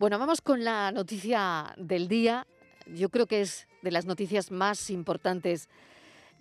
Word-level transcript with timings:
Bueno, 0.00 0.18
vamos 0.18 0.40
con 0.40 0.64
la 0.64 0.90
noticia 0.90 1.72
del 1.76 2.08
día. 2.08 2.48
Yo 2.92 3.10
creo 3.10 3.26
que 3.28 3.42
es 3.42 3.68
de 3.80 3.92
las 3.92 4.06
noticias 4.06 4.50
más 4.50 4.90
importantes 4.90 5.68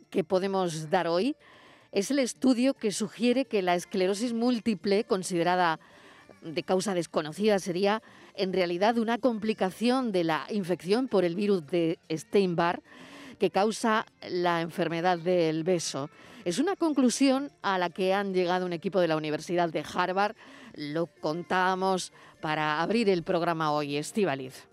que 0.10 0.24
podemos 0.24 0.90
dar 0.90 1.08
hoy. 1.08 1.36
Es 1.92 2.10
el 2.10 2.18
estudio 2.18 2.74
que 2.74 2.92
sugiere 2.92 3.46
que 3.46 3.62
la 3.62 3.76
esclerosis 3.76 4.34
múltiple, 4.34 5.04
considerada 5.04 5.80
de 6.42 6.64
causa 6.64 6.96
desconocida, 6.96 7.60
sería 7.60 8.02
en 8.34 8.54
realidad 8.54 8.98
una 8.98 9.20
complicación 9.20 10.12
de 10.12 10.24
la 10.24 10.48
infección 10.50 11.08
por 11.08 11.24
el 11.24 11.36
virus 11.36 11.68
de 11.68 12.00
Steinbar 12.12 12.82
que 13.38 13.52
causa 13.52 14.08
la 14.32 14.62
enfermedad 14.62 15.20
del 15.20 15.64
beso. 15.64 16.10
Es 16.46 16.60
una 16.60 16.76
conclusión 16.76 17.54
a 17.62 17.78
la 17.78 17.90
que 17.90 18.14
han 18.14 18.34
llegado 18.34 18.66
un 18.66 18.74
equipo 18.74 19.00
de 19.00 19.08
la 19.08 19.16
Universidad 19.16 19.70
de 19.70 19.82
Harvard. 19.94 20.36
Lo 20.74 21.08
contábamos 21.08 22.12
para 22.42 22.82
abrir 22.82 23.08
el 23.08 23.24
programa 23.24 23.72
hoy, 23.72 23.96
Estivaliz. 23.96 24.68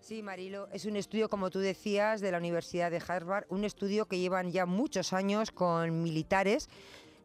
Sí, 0.00 0.24
Marilo, 0.24 0.68
es 0.72 0.86
un 0.86 0.96
estudio, 0.96 1.28
como 1.28 1.50
tú 1.50 1.60
decías, 1.60 2.20
de 2.20 2.32
la 2.32 2.38
Universidad 2.38 2.90
de 2.90 3.00
Harvard, 3.06 3.44
un 3.48 3.64
estudio 3.64 4.06
que 4.06 4.18
llevan 4.18 4.50
ya 4.50 4.66
muchos 4.66 5.12
años 5.12 5.52
con 5.52 6.02
militares 6.02 6.68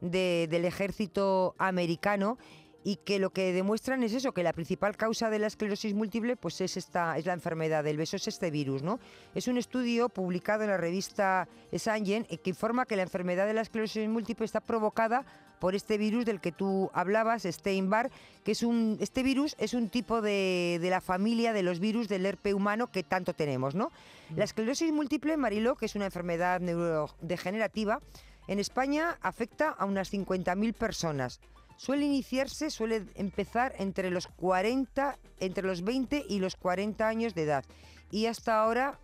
del 0.02 0.66
ejército 0.66 1.56
americano 1.58 2.38
y 2.84 2.98
que 2.98 3.20
lo 3.20 3.32
que 3.32 3.54
demuestran 3.54 4.04
es 4.04 4.14
eso, 4.14 4.34
que 4.34 4.44
la 4.44 4.54
principal 4.54 4.98
causa 4.98 5.30
de 5.30 5.40
la 5.40 5.48
esclerosis 5.48 5.94
múltiple 5.94 6.36
pues 6.36 6.60
es 6.62 6.78
esta 6.78 7.18
es 7.18 7.26
la 7.26 7.34
enfermedad 7.34 7.84
del 7.84 7.98
beso, 7.98 8.18
es 8.18 8.28
este 8.28 8.52
virus, 8.52 8.84
¿no? 8.84 9.00
Es 9.34 9.48
un 9.48 9.58
estudio 9.58 10.10
publicado 10.10 10.64
en 10.64 10.70
la 10.70 10.78
revista 10.78 11.48
Science 11.72 12.38
que 12.38 12.50
informa 12.50 12.86
que 12.86 12.96
la 12.96 13.04
enfermedad 13.04 13.48
de 13.48 13.54
la 13.54 13.62
esclerosis 13.62 14.08
múltiple 14.10 14.46
está 14.46 14.60
provocada 14.60 15.26
por 15.60 15.76
este 15.76 15.98
virus 15.98 16.26
del 16.26 16.42
que 16.42 16.52
tú 16.52 16.92
hablabas, 16.94 17.44
Steinbar, 17.44 18.12
que 18.44 18.52
es 18.52 18.64
un 18.64 18.98
este 19.00 19.24
virus 19.24 19.56
es 19.60 19.74
un 19.74 19.90
tipo 19.90 20.22
de, 20.22 20.78
de 20.82 20.90
la 20.90 21.00
familia 21.00 21.54
de 21.54 21.64
los 21.64 21.80
virus 21.80 22.10
del 22.10 22.26
herpe 22.26 22.54
humano 22.54 22.92
que 22.92 23.04
tanto 23.04 23.34
tenemos, 23.34 23.74
¿no? 23.74 23.92
Mm. 24.30 24.38
La 24.38 24.44
esclerosis 24.44 24.92
múltiple, 24.92 25.38
Marilo, 25.38 25.76
que 25.76 25.86
es 25.86 25.96
una 25.96 26.06
enfermedad 26.06 26.60
neurodegenerativa, 26.60 28.02
en 28.48 28.60
España 28.60 29.18
afecta 29.22 29.70
a 29.70 29.86
unas 29.86 30.12
50.000 30.12 30.74
personas. 30.74 31.40
Suele 31.78 32.06
iniciarse, 32.06 32.70
suele 32.70 33.06
empezar 33.16 33.74
entre 33.78 34.10
los 34.10 34.28
40, 34.28 35.18
entre 35.40 35.68
los 35.68 35.84
20 35.84 36.26
y 36.30 36.40
los 36.40 36.56
40 36.56 37.08
años 37.08 37.34
de 37.34 37.44
edad 37.44 37.66
y 38.12 38.28
hasta 38.28 38.62
ahora 38.62 39.00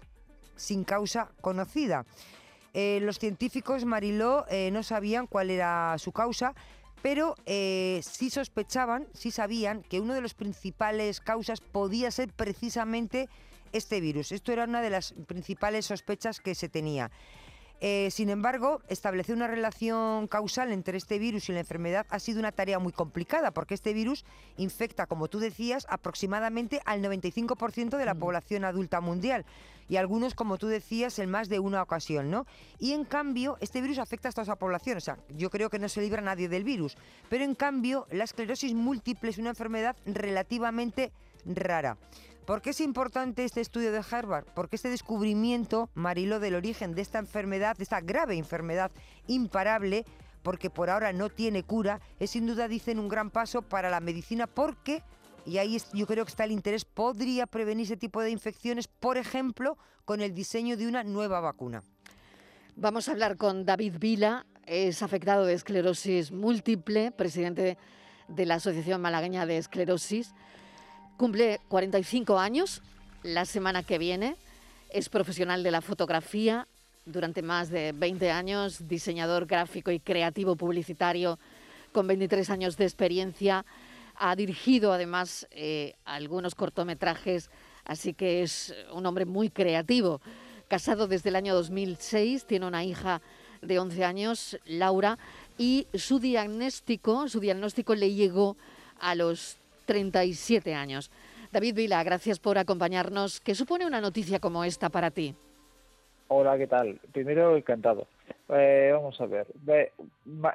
sin 0.55 0.83
causa 0.83 1.31
conocida. 1.41 2.05
Eh, 2.73 2.99
los 3.01 3.17
científicos 3.17 3.85
Mariló 3.85 4.45
eh, 4.49 4.69
no 4.71 4.83
sabían 4.83 5.25
cuál 5.25 5.49
era 5.49 5.95
su 5.97 6.11
causa, 6.11 6.53
pero 7.01 7.35
eh, 7.45 8.01
sí 8.03 8.29
sospechaban, 8.29 9.07
sí 9.13 9.31
sabían 9.31 9.81
que 9.81 9.99
una 9.99 10.13
de 10.13 10.21
las 10.21 10.35
principales 10.35 11.21
causas 11.21 11.61
podía 11.61 12.11
ser 12.11 12.31
precisamente 12.31 13.29
este 13.71 14.01
virus. 14.01 14.31
Esto 14.31 14.51
era 14.51 14.65
una 14.65 14.81
de 14.81 14.89
las 14.89 15.13
principales 15.27 15.87
sospechas 15.87 16.39
que 16.39 16.55
se 16.55 16.69
tenía. 16.69 17.09
Eh, 17.81 18.09
sin 18.11 18.30
embargo, 18.30 18.81
establecer 18.89 19.35
una 19.35 19.47
relación 19.47 20.27
causal 20.27 20.72
entre 20.72 20.97
este 20.97 21.17
virus 21.17 21.47
y 21.47 21.53
la 21.53 21.61
enfermedad 21.61 22.05
ha 22.09 22.19
sido 22.19 22.39
una 22.39 22.52
tarea 22.52 22.77
muy 22.77 22.91
complicada 22.91 23.52
porque 23.52 23.73
este 23.73 23.94
virus 23.94 24.25
infecta, 24.58 25.05
como 25.05 25.30
tú 25.30 25.39
decías, 25.39 25.88
aproximadamente 25.89 26.81
al 26.86 27.02
95% 27.02 27.97
de 27.97 28.05
la 28.05 28.16
mm. 28.16 28.19
población 28.19 28.66
adulta 28.66 28.99
mundial 28.99 29.45
y 29.88 29.95
algunos, 29.95 30.36
como 30.36 30.58
tú 30.58 30.67
decías, 30.67 31.17
en 31.19 31.31
más 31.31 31.49
de 31.49 31.59
una 31.59 31.81
ocasión, 31.81 32.30
¿no? 32.30 32.45
Y 32.80 32.91
en 32.91 33.05
cambio, 33.05 33.58
este 33.59 33.81
virus 33.81 33.97
afecta 33.97 34.30
a 34.30 34.31
toda 34.31 34.43
esa 34.43 34.55
población, 34.55 34.97
o 34.97 35.02
sea, 35.02 35.17
yo 35.30 35.49
creo 35.49 35.69
que 35.69 35.80
no 35.80 35.89
se 35.89 36.02
libra 36.02 36.21
nadie 36.21 36.47
del 36.47 36.64
virus, 36.64 36.95
pero 37.30 37.43
en 37.43 37.55
cambio, 37.55 38.08
la 38.11 38.25
esclerosis 38.25 38.73
múltiple 38.73 39.31
es 39.31 39.39
una 39.39 39.49
enfermedad 39.49 39.95
relativamente 40.05 41.11
rara. 41.45 41.97
¿Por 42.50 42.64
qué 42.64 42.72
es 42.72 42.81
importante 42.81 43.45
este 43.45 43.61
estudio 43.61 43.92
de 43.92 44.02
Harvard? 44.09 44.44
Porque 44.55 44.75
este 44.75 44.89
descubrimiento, 44.89 45.92
Marilo, 45.94 46.39
del 46.39 46.55
origen 46.55 46.95
de 46.95 47.03
esta 47.03 47.19
enfermedad, 47.19 47.78
de 47.78 47.83
esta 47.83 48.02
grave 48.02 48.38
enfermedad 48.38 48.89
imparable, 49.28 50.04
porque 50.42 50.71
por 50.71 50.89
ahora 50.89 51.14
no 51.14 51.30
tiene 51.30 51.61
cura, 51.61 52.02
es 52.17 52.32
sin 52.32 52.48
duda, 52.48 52.67
dicen, 52.67 52.98
un 52.98 53.08
gran 53.08 53.30
paso 53.30 53.61
para 53.61 53.92
la 53.92 53.99
medicina 53.99 54.48
porque, 54.48 55.04
y 55.45 55.59
ahí 55.59 55.77
yo 55.93 56.08
creo 56.08 56.26
que 56.26 56.32
está 56.32 56.43
el 56.43 56.52
interés, 56.52 56.86
podría 56.86 57.45
prevenir 57.45 57.86
ese 57.86 57.98
tipo 57.98 58.20
de 58.20 58.32
infecciones, 58.32 58.88
por 58.88 59.17
ejemplo, 59.17 59.77
con 60.04 60.20
el 60.20 60.33
diseño 60.33 60.76
de 60.76 60.88
una 60.88 61.04
nueva 61.04 61.42
vacuna. 61.42 61.83
Vamos 62.76 63.09
a 63.09 63.11
hablar 63.11 63.38
con 63.38 63.64
David 63.64 63.98
Vila, 63.99 64.48
es 64.65 65.04
afectado 65.04 65.45
de 65.45 65.54
esclerosis 65.54 66.32
múltiple, 66.32 67.11
presidente 67.11 67.77
de 68.27 68.45
la 68.48 68.55
Asociación 68.55 69.02
Malagueña 69.02 69.45
de 69.45 69.59
Esclerosis. 69.59 70.33
Cumple 71.19 71.59
45 71.67 72.39
años 72.39 72.81
la 73.23 73.43
semana 73.43 73.83
que 73.83 73.97
viene. 73.97 74.37
Es 74.89 75.09
profesional 75.09 75.63
de 75.63 75.71
la 75.71 75.81
fotografía 75.81 76.65
durante 77.05 77.41
más 77.41 77.69
de 77.69 77.91
20 77.91 78.31
años, 78.31 78.87
diseñador 78.87 79.45
gráfico 79.45 79.91
y 79.91 79.99
creativo 79.99 80.55
publicitario 80.55 81.37
con 81.91 82.08
23 82.08 82.49
años 82.52 82.77
de 82.77 82.85
experiencia. 82.85 83.65
Ha 84.15 84.33
dirigido 84.37 84.93
además 84.93 85.45
eh, 85.52 85.95
algunos 86.05 86.55
cortometrajes, 86.55 87.49
así 87.83 88.13
que 88.13 88.41
es 88.41 88.73
un 88.93 89.05
hombre 89.05 89.25
muy 89.25 89.49
creativo. 89.49 90.21
Casado 90.69 91.05
desde 91.05 91.31
el 91.31 91.35
año 91.35 91.53
2006, 91.53 92.45
tiene 92.45 92.65
una 92.65 92.85
hija 92.85 93.21
de 93.61 93.77
11 93.77 94.05
años, 94.05 94.58
Laura, 94.63 95.17
y 95.58 95.85
su 95.95 96.19
diagnóstico, 96.19 97.27
su 97.27 97.41
diagnóstico 97.41 97.93
le 97.93 98.13
llegó 98.13 98.55
a 99.02 99.15
los 99.15 99.58
37 99.89 100.76
años. 100.76 101.10
David 101.52 101.73
Vila, 101.73 102.04
gracias 102.04 102.38
por 102.38 102.60
acompañarnos. 102.60 103.39
¿Qué 103.39 103.55
supone 103.55 103.88
una 103.88 104.00
noticia 104.00 104.39
como 104.39 104.64
esta 104.64 104.89
para 104.89 105.10
ti? 105.10 105.33
Hola, 106.27 106.60
¿qué 106.60 106.67
tal? 106.67 107.00
Primero, 107.11 107.58
encantado. 107.58 108.05
Eh, 108.50 108.92
vamos 108.94 109.20
a 109.20 109.26
ver. 109.26 109.48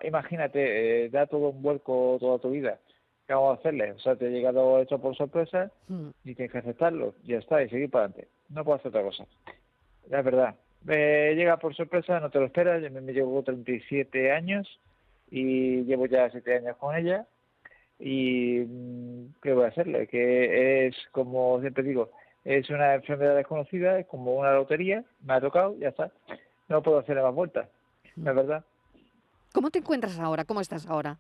imagínate, 0.05 1.06
eh, 1.06 1.09
da 1.09 1.27
todo 1.27 1.49
un 1.49 1.62
vuelco 1.62 2.17
toda 2.21 2.39
tu 2.39 2.50
vida. 2.50 2.78
¿Qué 3.27 3.34
vamos 3.34 3.56
a 3.56 3.61
hacerle? 3.61 3.91
O 3.91 3.99
sea, 3.99 4.15
te 4.15 4.27
ha 4.27 4.31
llegado 4.31 4.81
esto 4.81 5.00
por 5.00 5.17
sorpresa 5.17 5.72
hmm. 5.89 6.11
y 6.25 6.37
tienes 6.37 6.53
que 6.53 6.59
aceptarlo. 6.59 7.15
Ya 7.25 7.39
está, 7.39 7.61
y 7.61 7.69
seguir 7.69 7.91
para 7.91 8.05
adelante. 8.05 8.28
No 8.51 8.62
puedo 8.62 8.77
hacer 8.77 8.91
otra 8.91 9.03
cosa. 9.03 9.27
La 10.11 10.22
verdad. 10.22 10.55
Llega 10.87 11.56
por 11.56 11.75
sorpresa, 11.75 12.21
no 12.21 12.31
te 12.31 12.39
lo 12.39 12.47
esperas. 12.47 12.81
Me, 12.83 13.01
me 13.01 13.12
llevo 13.12 13.43
37 13.43 14.31
años 14.31 14.78
y 15.28 15.83
llevo 15.87 16.06
ya 16.06 16.31
7 16.31 16.59
años 16.59 16.77
con 16.77 16.95
ella 16.95 17.27
y 17.99 18.60
mm, 18.60 19.34
¿qué 19.43 19.53
voy 19.53 19.65
a 19.65 19.69
hacerle? 19.69 20.06
Que 20.06 20.87
es, 20.87 20.97
como 21.12 21.60
siempre 21.60 21.84
digo, 21.84 22.10
es 22.44 22.69
una 22.71 22.94
enfermedad 22.94 23.37
desconocida, 23.37 23.99
es 23.99 24.06
como 24.06 24.34
una 24.34 24.53
lotería, 24.53 25.05
me 25.22 25.34
ha 25.34 25.41
tocado, 25.41 25.77
ya 25.78 25.88
está. 25.88 26.10
No 26.69 26.83
puedo 26.83 26.99
hacerle 26.99 27.22
más 27.22 27.34
vueltas, 27.34 27.69
¿no 28.16 28.31
es 28.31 28.37
verdad? 28.37 28.65
¿Cómo 29.53 29.71
te 29.71 29.78
encuentras 29.78 30.19
ahora? 30.19 30.44
¿Cómo 30.44 30.60
estás 30.60 30.87
ahora? 30.87 31.19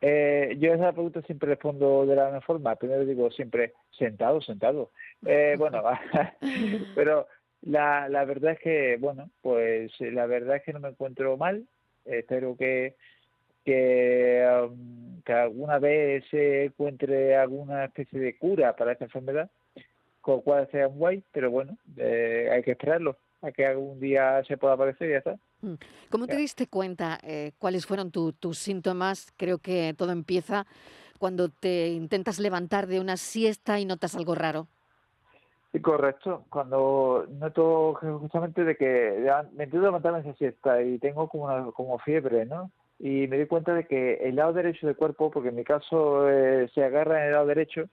Eh, 0.00 0.56
yo 0.60 0.72
a 0.72 0.76
esa 0.76 0.92
pregunta 0.92 1.22
siempre 1.22 1.48
respondo 1.48 2.06
de 2.06 2.14
la 2.14 2.26
misma 2.26 2.40
forma. 2.42 2.76
Primero 2.76 3.04
digo 3.04 3.30
siempre 3.30 3.72
sentado, 3.90 4.40
sentado. 4.40 4.90
Eh, 5.26 5.56
bueno, 5.58 5.82
pero 6.94 7.26
la, 7.62 8.08
la 8.08 8.24
verdad 8.24 8.52
es 8.52 8.60
que, 8.60 8.96
bueno, 9.00 9.30
pues 9.42 9.90
la 10.00 10.26
verdad 10.26 10.56
es 10.56 10.62
que 10.62 10.72
no 10.72 10.80
me 10.80 10.90
encuentro 10.90 11.36
mal. 11.36 11.66
espero 12.04 12.56
que 12.56 12.94
Um, 13.68 14.87
que, 15.28 15.32
alguna 15.34 15.78
vez 15.78 16.24
se 16.30 16.64
encuentre 16.64 17.36
alguna 17.36 17.84
especie 17.84 18.18
de 18.18 18.38
cura 18.38 18.74
para 18.74 18.92
esta 18.92 19.04
enfermedad, 19.04 19.50
con 20.20 20.36
lo 20.36 20.40
cual 20.42 20.68
sea 20.70 20.88
un 20.88 20.98
guay, 20.98 21.22
pero 21.32 21.50
bueno, 21.50 21.76
eh, 21.96 22.48
hay 22.50 22.62
que 22.62 22.72
esperarlo, 22.72 23.16
a 23.42 23.52
que 23.52 23.66
algún 23.66 24.00
día 24.00 24.42
se 24.44 24.56
pueda 24.56 24.74
aparecer 24.74 25.08
y 25.08 25.12
ya 25.12 25.18
está. 25.18 25.36
Mm. 25.60 25.74
¿Cómo 26.10 26.26
te 26.26 26.36
diste 26.36 26.66
cuenta 26.66 27.18
eh, 27.22 27.52
cuáles 27.58 27.86
fueron 27.86 28.10
tus 28.10 28.58
síntomas? 28.58 29.32
Creo 29.36 29.58
que 29.58 29.94
todo 29.96 30.12
empieza 30.12 30.66
cuando 31.18 31.48
te 31.48 31.88
intentas 31.88 32.38
levantar 32.38 32.86
de 32.86 33.00
una 33.00 33.16
siesta 33.16 33.78
y 33.80 33.84
notas 33.84 34.14
algo 34.14 34.34
raro. 34.34 34.68
Sí, 35.72 35.80
correcto. 35.80 36.46
Cuando 36.48 37.26
noto 37.28 37.94
justamente 37.94 38.64
de 38.64 38.76
que 38.76 39.30
me 39.52 39.64
intento 39.64 39.84
levantar 39.84 40.14
en 40.14 40.20
esa 40.20 40.38
siesta 40.38 40.82
y 40.82 40.98
tengo 40.98 41.28
como, 41.28 41.44
una, 41.44 41.70
como 41.72 41.98
fiebre, 41.98 42.46
¿no? 42.46 42.70
Y 42.98 43.26
me 43.28 43.38
di 43.38 43.46
cuenta 43.46 43.74
de 43.74 43.84
que 43.84 44.14
el 44.14 44.36
lado 44.36 44.52
derecho 44.52 44.86
del 44.86 44.96
cuerpo, 44.96 45.30
porque 45.30 45.50
en 45.50 45.56
mi 45.56 45.64
caso 45.64 46.28
eh, 46.28 46.68
se 46.74 46.82
agarra 46.82 47.20
en 47.20 47.26
el 47.26 47.32
lado 47.32 47.46
derecho, 47.46 47.88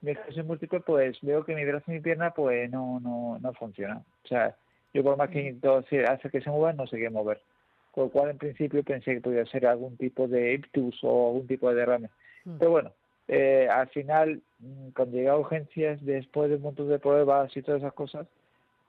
mi 0.00 0.12
ejercicio 0.12 0.44
múltiple, 0.44 0.80
pues 0.80 1.18
veo 1.22 1.44
que 1.44 1.54
mi 1.54 1.64
brazo 1.64 1.84
y 1.88 1.94
mi 1.94 2.00
pierna 2.00 2.32
pues 2.32 2.70
no, 2.70 3.00
no, 3.00 3.38
no 3.40 3.52
funciona. 3.54 4.02
O 4.24 4.28
sea, 4.28 4.56
yo 4.92 5.02
por 5.04 5.16
más 5.16 5.30
que 5.30 5.40
intento 5.40 5.76
hacer 5.76 6.30
que 6.30 6.40
se 6.40 6.50
muevan, 6.50 6.76
no 6.76 6.86
sé 6.86 6.98
qué 6.98 7.10
mover. 7.10 7.40
Con 7.92 8.04
lo 8.04 8.10
cual, 8.10 8.30
en 8.30 8.38
principio, 8.38 8.82
pensé 8.84 9.14
que 9.14 9.20
podía 9.20 9.44
ser 9.46 9.66
algún 9.66 9.96
tipo 9.96 10.28
de 10.28 10.54
ictus 10.54 10.98
o 11.02 11.28
algún 11.28 11.46
tipo 11.46 11.68
de 11.68 11.76
derrame. 11.76 12.08
Mm. 12.44 12.58
Pero 12.58 12.70
bueno, 12.70 12.92
eh, 13.28 13.68
al 13.70 13.88
final, 13.88 14.40
mm, 14.60 14.90
cuando 14.90 15.16
llegué 15.16 15.28
a 15.28 15.36
urgencias, 15.36 16.04
después 16.04 16.50
de 16.50 16.56
un 16.56 16.62
montón 16.62 16.88
de 16.88 16.98
pruebas 16.98 17.56
y 17.56 17.62
todas 17.62 17.80
esas 17.80 17.92
cosas, 17.92 18.26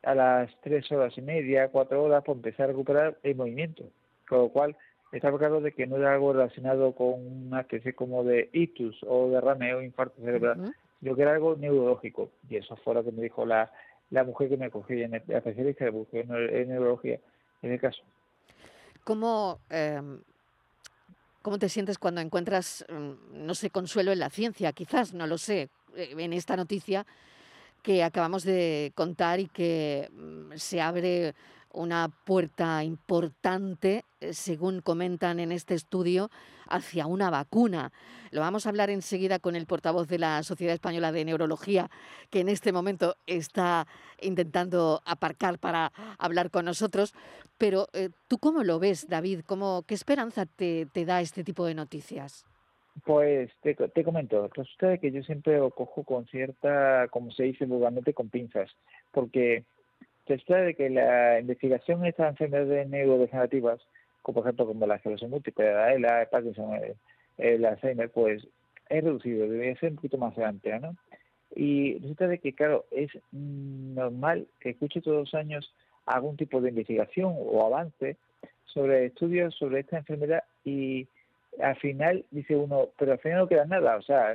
a 0.03 0.15
las 0.15 0.49
tres 0.61 0.91
horas 0.91 1.15
y 1.17 1.21
media, 1.21 1.69
cuatro 1.69 2.03
horas, 2.03 2.23
pues 2.25 2.37
empecé 2.37 2.63
a 2.63 2.67
recuperar 2.67 3.17
el 3.23 3.35
movimiento. 3.35 3.83
Con 4.27 4.39
lo 4.39 4.49
cual, 4.49 4.75
estaba 5.11 5.37
claro 5.37 5.61
de 5.61 5.73
que 5.73 5.87
no 5.87 5.97
era 5.97 6.13
algo 6.13 6.33
relacionado 6.33 6.93
con 6.93 7.13
una 7.47 7.61
especie 7.61 7.93
como 7.93 8.23
de 8.23 8.49
ictus 8.53 8.97
o 9.07 9.29
derrame 9.29 9.73
o 9.73 9.81
infarto 9.81 10.21
cerebral, 10.21 10.73
yo 11.01 11.15
que 11.15 11.21
era 11.21 11.33
algo 11.33 11.55
neurológico. 11.55 12.31
Y 12.49 12.57
eso 12.57 12.75
fue 12.77 12.93
lo 12.93 13.03
que 13.03 13.11
me 13.11 13.23
dijo 13.23 13.45
la, 13.45 13.71
la 14.09 14.23
mujer 14.23 14.49
que 14.49 14.57
me 14.57 14.65
acogió, 14.65 14.95
la 15.07 15.17
especialista 15.17 15.85
de 15.85 16.05
en 16.21 16.69
neurología 16.69 17.19
en 17.61 17.71
el 17.71 17.79
caso. 17.79 18.01
¿Cómo, 19.03 19.59
em, 19.69 20.19
¿Cómo 21.41 21.57
te 21.57 21.69
sientes 21.69 21.97
cuando 21.97 22.21
encuentras, 22.21 22.85
mm, 22.87 23.45
no 23.45 23.55
sé, 23.55 23.71
consuelo 23.71 24.11
en 24.11 24.19
la 24.19 24.29
ciencia? 24.29 24.71
Quizás, 24.73 25.13
no 25.13 25.25
lo 25.25 25.37
sé, 25.37 25.69
eh, 25.95 26.13
en 26.17 26.33
esta 26.33 26.55
noticia 26.55 27.05
que 27.81 28.03
acabamos 28.03 28.43
de 28.43 28.91
contar 28.95 29.39
y 29.39 29.47
que 29.47 30.07
mm, 30.11 30.55
se 30.55 30.81
abre 30.81 31.33
una 31.73 32.09
puerta 32.25 32.83
importante, 32.83 34.03
eh, 34.19 34.33
según 34.33 34.81
comentan 34.81 35.39
en 35.39 35.51
este 35.51 35.73
estudio, 35.73 36.29
hacia 36.67 37.05
una 37.05 37.29
vacuna. 37.29 37.91
Lo 38.31 38.41
vamos 38.41 38.65
a 38.65 38.69
hablar 38.69 38.89
enseguida 38.89 39.39
con 39.39 39.55
el 39.55 39.65
portavoz 39.65 40.07
de 40.07 40.19
la 40.19 40.41
Sociedad 40.43 40.73
Española 40.73 41.11
de 41.11 41.25
Neurología, 41.25 41.89
que 42.29 42.39
en 42.39 42.49
este 42.49 42.71
momento 42.71 43.15
está 43.27 43.87
intentando 44.21 45.01
aparcar 45.05 45.59
para 45.59 45.91
hablar 46.17 46.49
con 46.49 46.65
nosotros. 46.65 47.13
Pero 47.57 47.87
eh, 47.93 48.09
tú 48.27 48.37
cómo 48.37 48.63
lo 48.63 48.79
ves, 48.79 49.07
David? 49.07 49.41
¿Cómo, 49.45 49.83
¿Qué 49.85 49.93
esperanza 49.93 50.45
te, 50.45 50.87
da 51.05 51.21
este 51.21 51.43
tipo 51.43 51.65
de 51.65 51.75
noticias? 51.75 52.45
Pues 53.05 53.51
te, 53.61 53.73
te 53.73 54.03
comento, 54.03 54.49
resulta 54.53 54.97
que 54.97 55.11
yo 55.11 55.23
siempre 55.23 55.57
lo 55.57 55.71
cojo 55.71 56.03
con 56.03 56.25
cierta, 56.27 57.07
como 57.09 57.31
se 57.31 57.43
dice 57.43 57.65
vulgarmente, 57.65 58.13
con 58.13 58.29
pinzas, 58.29 58.69
porque 59.11 59.63
se 60.37 60.45
trata 60.45 60.63
de 60.63 60.75
que 60.75 60.89
la 60.89 61.39
investigación 61.39 62.01
de 62.01 62.09
estas 62.09 62.31
enfermedades 62.31 62.87
neurodegenerativas, 62.89 63.81
como 64.21 64.35
por 64.35 64.45
ejemplo 64.45 64.67
como 64.67 64.87
la 64.87 64.95
esclerosis 64.95 65.29
múltiple, 65.29 65.73
la 65.73 65.93
ELA, 65.93 66.21
el 66.21 66.27
Parkinson, 66.27 66.79
el, 67.37 67.65
Alzheimer, 67.65 68.09
pues 68.09 68.47
es 68.89 69.03
reducido, 69.03 69.47
debería 69.47 69.79
ser 69.79 69.91
un 69.91 69.95
poquito 69.95 70.17
más 70.17 70.37
amplia, 70.37 70.79
¿no? 70.79 70.95
Y 71.53 71.97
resulta 71.99 72.27
de 72.27 72.39
que, 72.39 72.53
claro, 72.53 72.85
es 72.91 73.09
normal 73.31 74.47
que 74.59 74.69
escuche 74.69 75.01
todos 75.01 75.17
los 75.17 75.33
años 75.33 75.73
algún 76.05 76.37
tipo 76.37 76.61
de 76.61 76.69
investigación 76.69 77.33
o 77.37 77.65
avance 77.65 78.17
sobre 78.65 79.07
estudios 79.07 79.53
sobre 79.55 79.81
esta 79.81 79.97
enfermedad 79.97 80.43
y 80.63 81.07
al 81.61 81.75
final 81.77 82.25
dice 82.31 82.55
uno, 82.55 82.89
pero 82.97 83.13
al 83.13 83.19
final 83.19 83.39
no 83.39 83.47
queda 83.47 83.65
nada, 83.65 83.97
o 83.97 84.01
sea, 84.01 84.33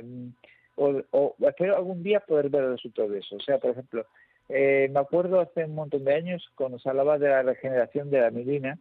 o, 0.75 1.01
o 1.11 1.35
espero 1.39 1.75
algún 1.75 2.03
día 2.03 2.19
poder 2.19 2.49
ver 2.49 2.63
el 2.63 2.71
resultado 2.73 3.09
de 3.09 3.19
eso. 3.19 3.35
O 3.35 3.39
sea, 3.39 3.57
por 3.57 3.71
ejemplo, 3.71 4.05
eh, 4.49 4.89
me 4.91 4.99
acuerdo 4.99 5.39
hace 5.39 5.65
un 5.65 5.75
montón 5.75 6.05
de 6.05 6.13
años 6.13 6.49
cuando 6.55 6.79
se 6.79 6.89
hablaba 6.89 7.17
de 7.17 7.29
la 7.29 7.43
regeneración 7.43 8.09
de 8.09 8.21
la 8.21 8.31
mielina, 8.31 8.77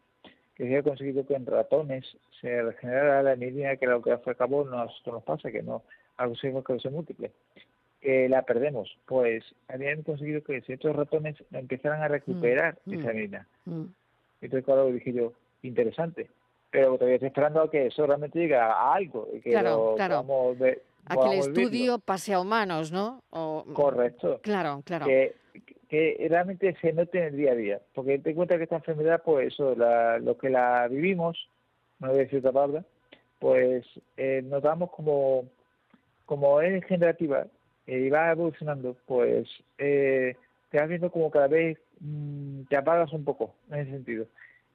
que 0.55 0.65
se 0.65 0.69
había 0.69 0.83
conseguido 0.83 1.27
que 1.27 1.35
en 1.35 1.47
ratones 1.47 2.05
se 2.41 2.63
regenerara 2.63 3.23
la 3.23 3.37
mielina, 3.37 3.77
que 3.77 3.87
lo 3.87 4.01
que 4.03 4.13
al 4.13 4.37
cabo 4.37 4.65
nosotros 4.65 5.17
nos 5.17 5.25
pasa, 5.25 5.51
que 5.51 5.63
no 5.63 5.83
que 6.67 6.81
sea 6.81 6.91
múltiple. 6.91 7.31
La 8.03 8.43
perdemos, 8.43 8.97
pues 9.07 9.45
habían 9.69 10.03
conseguido 10.03 10.43
que 10.45 10.61
ciertos 10.63 10.95
ratones 10.95 11.37
empezaran 11.51 12.03
a 12.03 12.09
recuperar 12.09 12.79
mm, 12.85 12.95
esa 12.95 13.11
mm, 13.11 13.15
mielina. 13.15 13.47
Mm. 13.65 13.85
Entonces, 14.43 14.65
claro, 14.65 14.87
dije 14.87 15.13
yo, 15.13 15.33
interesante. 15.63 16.31
Pero 16.71 16.95
todavía 16.95 17.17
estoy 17.17 17.29
esperando 17.29 17.63
a 17.63 17.71
que 17.71 17.87
eso 17.87 18.07
realmente 18.07 18.39
llegue 18.39 18.55
a 18.55 18.93
algo. 18.93 19.29
Y 19.33 19.41
que 19.41 19.51
claro, 19.51 19.95
claro. 19.97 20.25
a 21.07 21.17
que 21.17 21.35
el 21.35 21.39
estudio 21.41 21.99
pase 21.99 22.35
a 22.35 22.41
humanos, 22.41 22.93
¿no? 22.93 23.23
Correcto. 23.73 24.39
Claro, 24.43 24.83
claro 24.85 25.07
que 25.07 25.35
realmente 25.91 26.77
se 26.81 26.93
note 26.93 27.19
en 27.19 27.25
el 27.25 27.37
día 27.37 27.53
a 27.53 27.56
día. 27.56 27.81
Porque 27.94 28.19
te 28.19 28.35
cuenta 28.35 28.56
que 28.56 28.65
esta 28.65 28.77
enfermedad, 28.77 29.23
pues 29.25 29.55
eso, 29.55 29.75
la, 29.75 30.19
los 30.19 30.37
que 30.38 30.50
la 30.50 30.88
vivimos, 30.88 31.49
no 31.99 32.09
voy 32.09 32.19
a 32.19 32.23
decir 32.23 32.38
otra 32.41 32.53
palabra, 32.53 32.85
pues 33.38 33.85
eh, 34.17 34.43
notamos 34.44 34.91
como, 34.91 35.44
como 36.25 36.61
es 36.61 36.85
generativa 36.85 37.47
eh, 37.87 37.99
y 37.99 38.11
va 38.11 38.33
evolucionando, 38.33 38.97
pues 39.06 39.49
eh, 39.79 40.37
te 40.71 40.79
vas 40.79 40.88
viendo 40.88 41.11
como 41.11 41.31
cada 41.31 41.49
vez 41.49 41.79
mm, 42.00 42.62
te 42.65 42.77
apagas 42.77 43.12
un 43.12 43.25
poco 43.25 43.55
en 43.71 43.81
ese 43.81 43.91
sentido. 43.93 44.27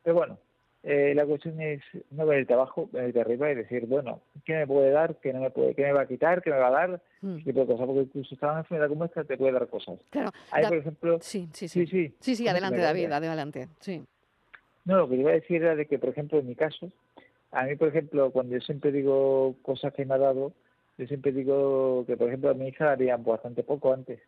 Pero 0.03 0.15
bueno, 0.15 0.37
eh, 0.83 1.13
la 1.15 1.25
cuestión 1.25 1.61
es 1.61 1.81
no 2.09 2.25
ver 2.25 2.39
el 2.39 2.47
trabajo, 2.47 2.89
ver 2.91 3.13
de 3.13 3.21
arriba 3.21 3.51
y 3.51 3.55
decir, 3.55 3.85
bueno, 3.85 4.21
¿qué 4.45 4.55
me 4.55 4.67
puede 4.67 4.89
dar? 4.91 5.15
¿Qué 5.17 5.31
no 5.31 5.41
me 5.41 5.51
puede? 5.51 5.75
¿Qué 5.75 5.83
me 5.83 5.93
va 5.93 6.01
a 6.01 6.07
quitar? 6.07 6.41
¿Qué 6.41 6.49
me 6.49 6.57
va 6.57 6.67
a 6.67 6.71
dar? 6.71 7.01
Mm. 7.21 7.43
¿Qué? 7.43 7.53
Porque 7.53 7.73
incluso 7.73 8.33
esta 8.33 8.57
enfermedad 8.57 8.89
como 8.89 9.05
esta 9.05 9.23
te 9.23 9.37
puede 9.37 9.53
dar 9.53 9.67
cosas. 9.67 9.99
Claro. 10.09 10.31
Hay, 10.51 10.65
por 10.65 10.77
ejemplo... 10.77 11.17
Sí, 11.21 11.47
sí, 11.53 11.67
sí. 11.67 11.85
Sí, 11.85 12.15
sí, 12.19 12.35
sí, 12.35 12.47
adelante, 12.47 12.79
David, 12.79 13.11
adelante. 13.11 13.67
Sí. 13.79 14.03
No, 14.85 14.97
lo 14.97 15.09
que 15.09 15.15
iba 15.17 15.29
a 15.29 15.35
decir 15.35 15.61
era 15.61 15.75
de 15.75 15.85
que, 15.85 15.99
por 15.99 16.09
ejemplo, 16.09 16.39
en 16.39 16.47
mi 16.47 16.55
caso, 16.55 16.91
a 17.51 17.65
mí, 17.65 17.75
por 17.75 17.89
ejemplo, 17.89 18.31
cuando 18.31 18.55
yo 18.55 18.61
siempre 18.61 18.91
digo 18.91 19.55
cosas 19.61 19.93
que 19.93 20.05
me 20.05 20.15
ha 20.15 20.17
dado, 20.17 20.53
yo 20.97 21.05
siempre 21.05 21.31
digo 21.31 22.05
que, 22.07 22.17
por 22.17 22.27
ejemplo, 22.27 22.49
a 22.49 22.53
mi 22.55 22.69
hija 22.69 22.85
la 22.85 22.91
haría 22.93 23.17
bastante 23.17 23.61
poco 23.61 23.93
antes. 23.93 24.19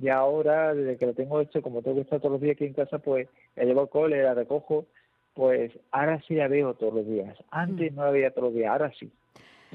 Y 0.00 0.10
ahora, 0.10 0.74
desde 0.74 0.96
que 0.96 1.06
lo 1.06 1.14
tengo 1.14 1.40
hecho, 1.40 1.62
como 1.62 1.82
tengo 1.82 1.96
que 1.96 2.02
estar 2.02 2.20
todos 2.20 2.32
los 2.32 2.40
días 2.40 2.54
aquí 2.54 2.66
en 2.66 2.74
casa, 2.74 2.98
pues 2.98 3.28
la 3.56 3.64
llevo 3.64 3.80
al 3.80 3.88
cole, 3.88 4.22
la 4.22 4.34
recojo, 4.34 4.86
pues 5.38 5.70
ahora 5.92 6.20
sí 6.26 6.34
la 6.34 6.48
veo 6.48 6.74
todos 6.74 6.94
los 6.94 7.06
días. 7.06 7.38
Antes 7.52 7.92
mm. 7.92 7.94
no 7.94 8.06
la 8.06 8.10
veía 8.10 8.32
todos 8.32 8.48
los 8.48 8.54
días, 8.54 8.72
ahora 8.72 8.92
sí. 8.98 9.08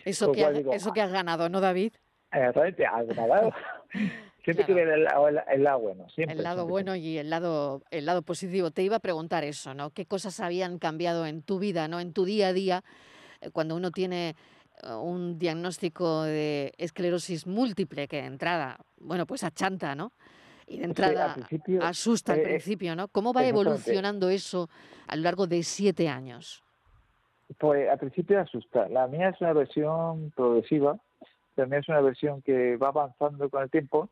Eso, 0.03 0.33
que, 0.33 0.65
eso 0.73 0.91
que 0.91 1.01
has 1.01 1.09
ganado, 1.09 1.47
¿no, 1.47 1.61
David? 1.61 1.93
Exactamente, 2.33 2.85
has 2.85 3.07
ganado. 3.07 3.53
siempre 4.43 4.65
que 4.65 4.73
ver 4.73 4.89
el, 4.89 5.07
el, 5.53 5.63
lado 5.63 5.79
bueno. 5.79 6.09
Siempre, 6.09 6.35
el 6.35 6.43
lado 6.43 6.67
bueno 6.67 6.97
y 6.97 7.17
el 7.17 7.29
lado, 7.29 7.81
el 7.91 8.05
lado 8.05 8.23
positivo. 8.23 8.71
Te 8.71 8.83
iba 8.83 8.97
a 8.97 8.99
preguntar 8.99 9.45
eso, 9.45 9.73
¿no? 9.73 9.91
¿Qué 9.91 10.05
cosas 10.05 10.41
habían 10.41 10.79
cambiado 10.79 11.25
en 11.25 11.43
tu 11.43 11.59
vida, 11.59 11.87
¿no? 11.87 12.01
En 12.01 12.11
tu 12.11 12.25
día 12.25 12.49
a 12.49 12.53
día, 12.53 12.83
eh, 13.39 13.49
cuando 13.49 13.77
uno 13.77 13.91
tiene 13.91 14.35
eh, 14.83 14.91
un 14.91 15.39
diagnóstico 15.39 16.23
de 16.23 16.73
esclerosis 16.77 17.47
múltiple 17.47 18.09
que 18.09 18.17
de 18.17 18.27
entrada, 18.27 18.79
bueno, 18.97 19.25
pues 19.25 19.45
achanta, 19.45 19.95
¿no? 19.95 20.11
Y 20.73 20.79
de 20.79 20.85
entrada 20.85 21.37
asusta 21.81 22.33
al 22.33 22.39
eh, 22.39 22.43
principio, 22.43 22.95
¿no? 22.95 23.07
¿Cómo 23.07 23.31
va 23.31 23.45
evolucionando 23.45 24.29
eso 24.29 24.69
a 25.07 25.15
lo 25.15 25.21
largo 25.21 25.45
de 25.45 25.61
siete 25.61 26.09
años? 26.09 26.63
Pues 27.59 27.87
al 27.87 27.99
principio 27.99 28.39
asusta. 28.39 28.89
La 28.89 29.05
mía 29.07 29.29
es 29.29 29.39
una 29.39 29.53
versión 29.53 30.31
progresiva, 30.35 30.97
también 31.55 31.81
es 31.81 31.89
una 31.89 32.01
versión 32.01 32.41
que 32.41 32.75
va 32.77 32.87
avanzando 32.87 33.49
con 33.51 33.61
el 33.61 33.69
tiempo, 33.69 34.09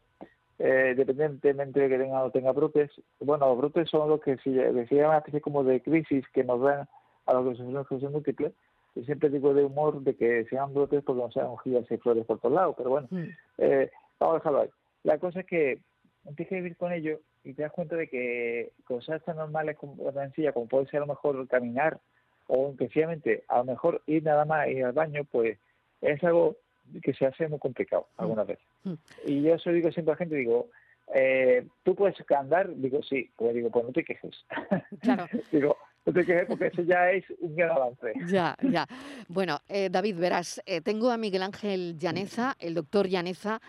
eh, 0.60 0.94
dependientemente 0.96 1.80
de 1.80 1.90
que 1.90 1.98
tenga 1.98 2.24
o 2.24 2.30
tenga 2.30 2.52
brotes. 2.52 2.92
Bueno, 3.19 3.48
los 3.48 3.58
brotes 3.58 3.90
son 3.90 4.08
los 4.08 4.22
que 4.22 4.38
se, 4.38 4.52
se 4.88 4.96
llaman 4.96 5.18
especie 5.18 5.42
como 5.42 5.63
de 5.63 5.81
crisis 5.81 6.24
que 6.31 6.44
nos 6.44 6.62
dan 6.62 6.88
a 7.25 7.34
los 7.34 7.50
que 7.50 7.56
sufrimos 7.56 7.81
esclerosis 7.81 8.12
múltiple. 8.12 8.54
Y 8.94 9.04
siempre 9.06 9.30
digo 9.30 9.56
de 9.56 9.63
humor 9.63 10.02
de 10.02 10.16
que 10.16 10.46
sean 10.46 10.75
brotes 10.75 11.04
porque 11.04 11.22
no 11.24 11.31
sean 11.31 11.58
giras 11.63 11.90
y 11.90 11.98
flores 11.98 12.25
por 12.25 12.38
todos 12.38 12.54
lados, 12.54 12.75
pero 12.78 12.92
bueno, 12.92 13.08
mm. 13.10 13.24
eh, 13.58 13.90
vamos 14.19 14.36
a 14.36 14.38
dejarlo 14.38 14.62
ahí. 14.62 14.69
La 15.04 15.18
cosa 15.18 15.40
es 15.40 15.48
que 15.48 15.80
empiezas 16.25 16.53
a 16.53 16.55
vivir 16.55 16.77
con 16.77 16.91
ello 16.91 17.19
y 17.43 17.53
te 17.53 17.63
das 17.63 17.72
cuenta 17.72 17.96
de 17.96 18.07
que 18.07 18.72
cosas 18.86 19.24
tan 19.24 19.38
normales 19.38 19.77
como 19.77 19.96
tan 20.12 20.25
sencillas 20.25 20.53
como 20.53 20.67
puede 20.67 20.88
ser 20.88 20.98
a 20.98 21.05
lo 21.05 21.07
mejor 21.07 21.48
caminar 21.48 22.00
o 22.48 22.74
sencillamente 22.77 23.43
a 23.48 23.60
lo 23.60 23.65
mejor 23.65 24.01
ir 24.07 24.24
nada 24.24 24.46
más 24.46 24.67
ir 24.67 24.84
al 24.84 24.91
baño, 24.91 25.24
pues 25.24 25.57
es 26.01 26.24
algo 26.24 26.57
que 27.01 27.13
se 27.13 27.25
hace 27.25 27.48
muy 27.48 27.60
complicado 27.60 28.07
mm. 28.17 28.22
algunas 28.22 28.48
veces. 28.48 28.65
Mm. 28.84 28.93
Y 29.25 29.41
yo 29.43 29.55
eso 29.55 29.72
digo 29.72 29.91
siempre 29.91 30.12
a 30.12 30.15
la 30.15 30.17
gente, 30.17 30.36
digo, 30.36 30.69
eh, 31.13 31.65
¿tú 31.84 31.96
puedes 31.96 32.15
andar? 32.31 32.74
Digo, 32.75 33.01
sí. 33.03 33.29
Pues 33.36 33.53
digo, 33.53 33.69
pues 33.69 33.86
no 33.86 33.91
te 33.91 34.03
quejes. 34.03 34.46
Claro. 35.01 35.27
digo, 35.51 35.77
no 36.05 36.13
te 36.13 36.25
quejes 36.25 36.46
porque 36.48 36.67
eso 36.67 36.81
ya 36.84 37.12
es 37.12 37.24
un 37.39 37.55
gran 37.55 37.72
avance. 37.72 38.13
Ya, 38.27 38.55
ya. 38.62 38.88
Bueno, 39.27 39.60
eh, 39.67 39.89
David, 39.89 40.17
verás, 40.17 40.62
eh, 40.65 40.81
tengo 40.81 41.10
a 41.10 41.17
Miguel 41.17 41.43
Ángel 41.43 41.98
Llaneza, 41.98 42.55
el 42.60 42.74
doctor 42.74 43.07
Llaneza, 43.07 43.62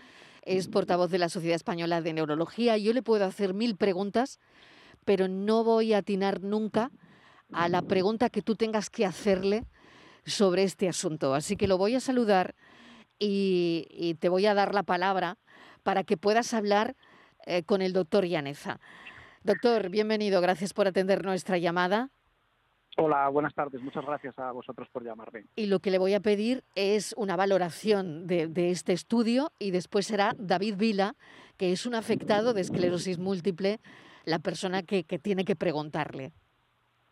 es 0.45 0.67
portavoz 0.67 1.09
de 1.09 1.19
la 1.19 1.29
Sociedad 1.29 1.55
Española 1.55 2.01
de 2.01 2.13
Neurología. 2.13 2.77
Yo 2.77 2.93
le 2.93 3.01
puedo 3.01 3.25
hacer 3.25 3.53
mil 3.53 3.75
preguntas, 3.75 4.39
pero 5.05 5.27
no 5.27 5.63
voy 5.63 5.93
a 5.93 5.99
atinar 5.99 6.41
nunca 6.41 6.91
a 7.51 7.69
la 7.69 7.81
pregunta 7.81 8.29
que 8.29 8.41
tú 8.41 8.55
tengas 8.55 8.89
que 8.89 9.05
hacerle 9.05 9.65
sobre 10.25 10.63
este 10.63 10.89
asunto. 10.89 11.33
Así 11.33 11.55
que 11.55 11.67
lo 11.67 11.77
voy 11.77 11.95
a 11.95 11.99
saludar 11.99 12.55
y, 13.19 14.17
te 14.19 14.29
voy 14.29 14.45
a 14.45 14.53
dar 14.53 14.73
la 14.73 14.83
palabra 14.83 15.37
para 15.83 16.03
que 16.03 16.17
puedas 16.17 16.53
hablar 16.53 16.95
eh, 17.45 17.63
con 17.63 17.81
el 17.81 17.93
doctor 17.93 18.25
Llaneza. 18.25 18.79
Doctor, 19.43 19.89
bienvenido. 19.89 20.41
Gracias 20.41 20.73
por 20.73 20.87
atender 20.87 21.23
nuestra 21.25 21.57
llamada. 21.57 22.09
Hola, 22.95 23.27
buenas 23.29 23.55
tardes. 23.55 23.81
Muchas 23.81 24.05
gracias 24.05 24.37
a 24.37 24.51
vosotros 24.51 24.87
por 24.89 25.03
llamarme. 25.03 25.45
Y 25.55 25.65
lo 25.65 25.79
que 25.79 25.89
le 25.89 25.97
voy 25.97 26.13
a 26.13 26.19
pedir 26.19 26.63
es 26.75 27.15
una 27.17 27.35
valoración 27.35 28.27
de, 28.27 28.51
este 28.69 28.93
estudio 28.93 29.51
y 29.57 29.71
después 29.71 30.05
será 30.05 30.33
David 30.37 30.75
Vila, 30.77 31.15
que 31.57 31.71
es 31.71 31.87
un 31.87 31.95
afectado 31.95 32.53
de 32.53 32.61
esclerosis 32.61 33.17
múltiple, 33.17 33.79
la 34.25 34.39
persona 34.39 34.83
que, 34.83 35.03
tiene 35.03 35.43
que 35.43 35.55
preguntarle. 35.55 36.33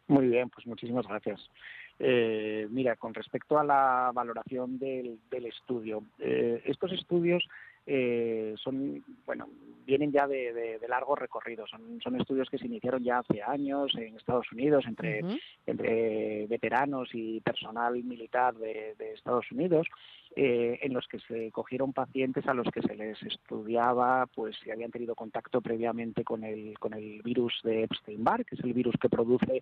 Muy 0.07 0.27
bien, 0.27 0.49
pues 0.49 0.67
muchísimas 0.67 1.07
gracias. 1.07 1.49
Eh, 1.97 2.67
mira, 2.69 2.95
con 2.95 3.13
respecto 3.13 3.57
a 3.57 3.63
la 3.63 4.11
valoración 4.13 4.77
del, 4.77 5.19
estudio, 5.31 6.03
eh, 6.19 6.61
estos 6.65 6.91
estudios 6.91 7.43
eh, 7.85 8.55
son, 8.57 9.03
bueno, 9.25 9.47
vienen 9.85 10.11
ya 10.11 10.27
de, 10.27 10.79
largo 10.87 11.15
recorrido. 11.15 11.65
Son, 11.67 11.99
son 12.01 12.19
estudios 12.19 12.49
que 12.49 12.57
se 12.57 12.67
iniciaron 12.67 13.03
ya 13.03 13.19
hace 13.19 13.41
años 13.41 13.93
en 13.95 14.15
Estados 14.15 14.51
Unidos 14.51 14.85
entre, 14.87 15.21
entre 15.65 16.47
veteranos 16.47 17.09
y 17.13 17.39
personal 17.41 18.03
militar 18.03 18.55
de, 18.55 18.95
Estados 19.13 19.51
Unidos, 19.51 19.87
eh, 20.35 20.79
en 20.81 20.93
los 20.93 21.07
que 21.07 21.19
se 21.19 21.51
cogieron 21.51 21.93
pacientes 21.93 22.47
a 22.47 22.53
los 22.53 22.67
que 22.71 22.81
se 22.81 22.95
les 22.95 23.21
estudiaba 23.23 24.25
pues 24.27 24.55
si 24.63 24.71
habían 24.71 24.89
tenido 24.89 25.13
contacto 25.13 25.61
previamente 25.61 26.23
con 26.23 26.43
el, 26.43 26.79
con 26.79 26.93
el 26.93 27.21
virus 27.21 27.59
de 27.63 27.83
Epstein-Barr, 27.83 28.45
que 28.45 28.55
es 28.55 28.63
el 28.63 28.73
virus 28.73 28.95
que 28.99 29.09
produce 29.09 29.61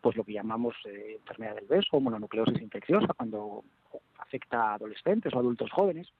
pues 0.00 0.16
lo 0.16 0.24
que 0.24 0.34
llamamos 0.34 0.74
eh, 0.84 1.16
enfermedad 1.18 1.56
del 1.56 1.66
beso, 1.66 2.00
mononucleosis 2.00 2.60
infecciosa, 2.60 3.14
cuando 3.16 3.64
afecta 4.18 4.70
a 4.70 4.74
adolescentes 4.74 5.32
o 5.34 5.38
adultos 5.38 5.70
jóvenes 5.70 6.12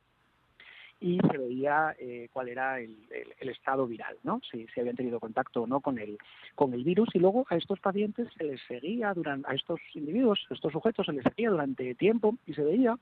y 1.01 1.19
se 1.31 1.39
veía 1.39 1.97
eh, 1.99 2.29
cuál 2.33 2.49
era 2.49 2.79
el, 2.79 2.95
estado 3.41 3.87
viral, 3.87 4.17
¿no? 4.23 4.41
Si, 4.49 4.67
si, 4.69 4.81
habían 4.81 4.97
tenido 4.97 5.19
contacto 5.19 5.63
o 5.63 5.67
no 5.67 5.81
con 5.81 5.99
el, 5.99 6.19
con 6.55 6.73
el 6.73 6.85
virus 6.85 7.09
y 7.15 7.19
luego 7.19 7.47
a 7.49 7.57
estos 7.57 7.81
pacientes 7.81 8.29
se 8.37 8.45
les 8.45 8.61
seguía, 8.69 9.13
durante, 9.15 9.51
a 9.51 9.55
estos 9.55 9.81
individuos, 9.95 10.47
a 10.51 10.55
estos 10.55 10.73
sujetos 10.73 11.07
se 11.07 11.13
les 11.13 11.25
seguía 11.25 11.51
durante 11.51 11.95
tiempo 11.95 12.37
y 12.47 12.55
se 12.55 12.63
veía 12.63 12.97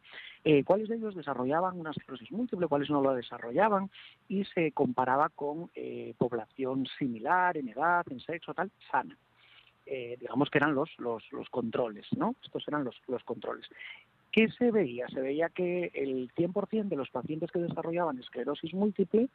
eh, 0.45 0.65
cuáles 0.65 0.89
de 0.89 0.97
ellos 0.97 1.17
desarrollaban 1.17 1.79
una 1.79 1.91
esclerosis 1.91 2.31
múltiple, 2.31 2.69
cuáles 2.69 2.89
no 2.89 3.03
lo 3.03 3.15
desarrollaban 3.15 3.91
y 4.29 4.45
se 4.45 4.73
comparaba 4.73 5.29
con 5.29 5.71
eh, 5.75 6.15
población 6.17 6.87
similar 6.99 7.57
en 7.57 7.69
edad, 7.69 8.07
en 8.11 8.21
sexo, 8.21 8.55
tal, 8.55 8.71
sana. 8.91 9.17
digamos 9.87 10.51
que 10.51 10.59
eran 10.59 10.75
los, 10.75 10.91
los, 10.99 11.25
los 11.33 11.49
controles, 11.51 12.07
¿no? 12.17 12.37
Estos 12.43 12.67
eran 12.69 12.85
los, 12.85 12.97
los 13.07 13.25
controles. 13.25 13.69
¿Qué 14.31 14.49
se 14.51 14.71
veía? 14.71 15.09
Se 15.09 15.21
veía 15.21 15.49
que 15.49 15.91
el 15.95 16.31
100% 16.35 16.89
de 16.89 16.97
los 16.97 17.09
pacientes 17.11 17.51
que 17.51 17.61
desarrollaban 17.61 18.19
esclerosis 18.19 18.75
múltiple 18.75 19.29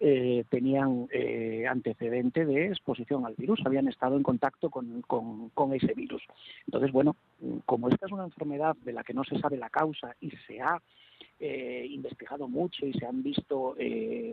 eh, 0.00 0.44
tenían 0.48 1.06
eh, 1.12 1.66
antecedente 1.68 2.46
de 2.46 2.68
exposición 2.68 3.26
al 3.26 3.34
virus, 3.34 3.60
habían 3.66 3.88
estado 3.88 4.16
en 4.16 4.22
contacto 4.22 4.70
con, 4.70 5.72
ese 5.74 5.92
virus. 5.94 6.22
Entonces, 6.66 6.92
bueno, 6.92 7.16
como 7.66 7.88
esta 7.88 8.06
es 8.06 8.12
una 8.12 8.24
enfermedad 8.24 8.74
de 8.84 8.92
la 8.92 9.04
que 9.04 9.12
no 9.12 9.22
se 9.24 9.38
sabe 9.38 9.58
la 9.58 9.68
causa 9.68 10.16
y 10.20 10.30
se 10.46 10.60
ha 10.60 10.80
eh, 11.40 11.86
investigado 11.90 12.48
mucho 12.48 12.86
y 12.86 12.92
se 12.94 13.04
han 13.04 13.22
visto, 13.22 13.76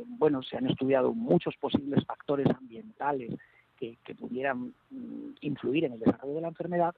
bueno, 0.08 0.44
se 0.44 0.58
han 0.58 0.68
estudiado 0.68 1.14
muchos 1.14 1.56
posibles 1.58 2.06
factores 2.06 2.48
ambientales 2.48 3.32
que, 3.78 3.98
que 4.04 4.16
pudieran 4.16 4.74
mm, 4.90 5.32
influir 5.42 5.86
en 5.86 5.94
el 5.94 6.00
desarrollo 6.00 6.36
de 6.36 6.42
la 6.42 6.48
enfermedad, 6.48 6.96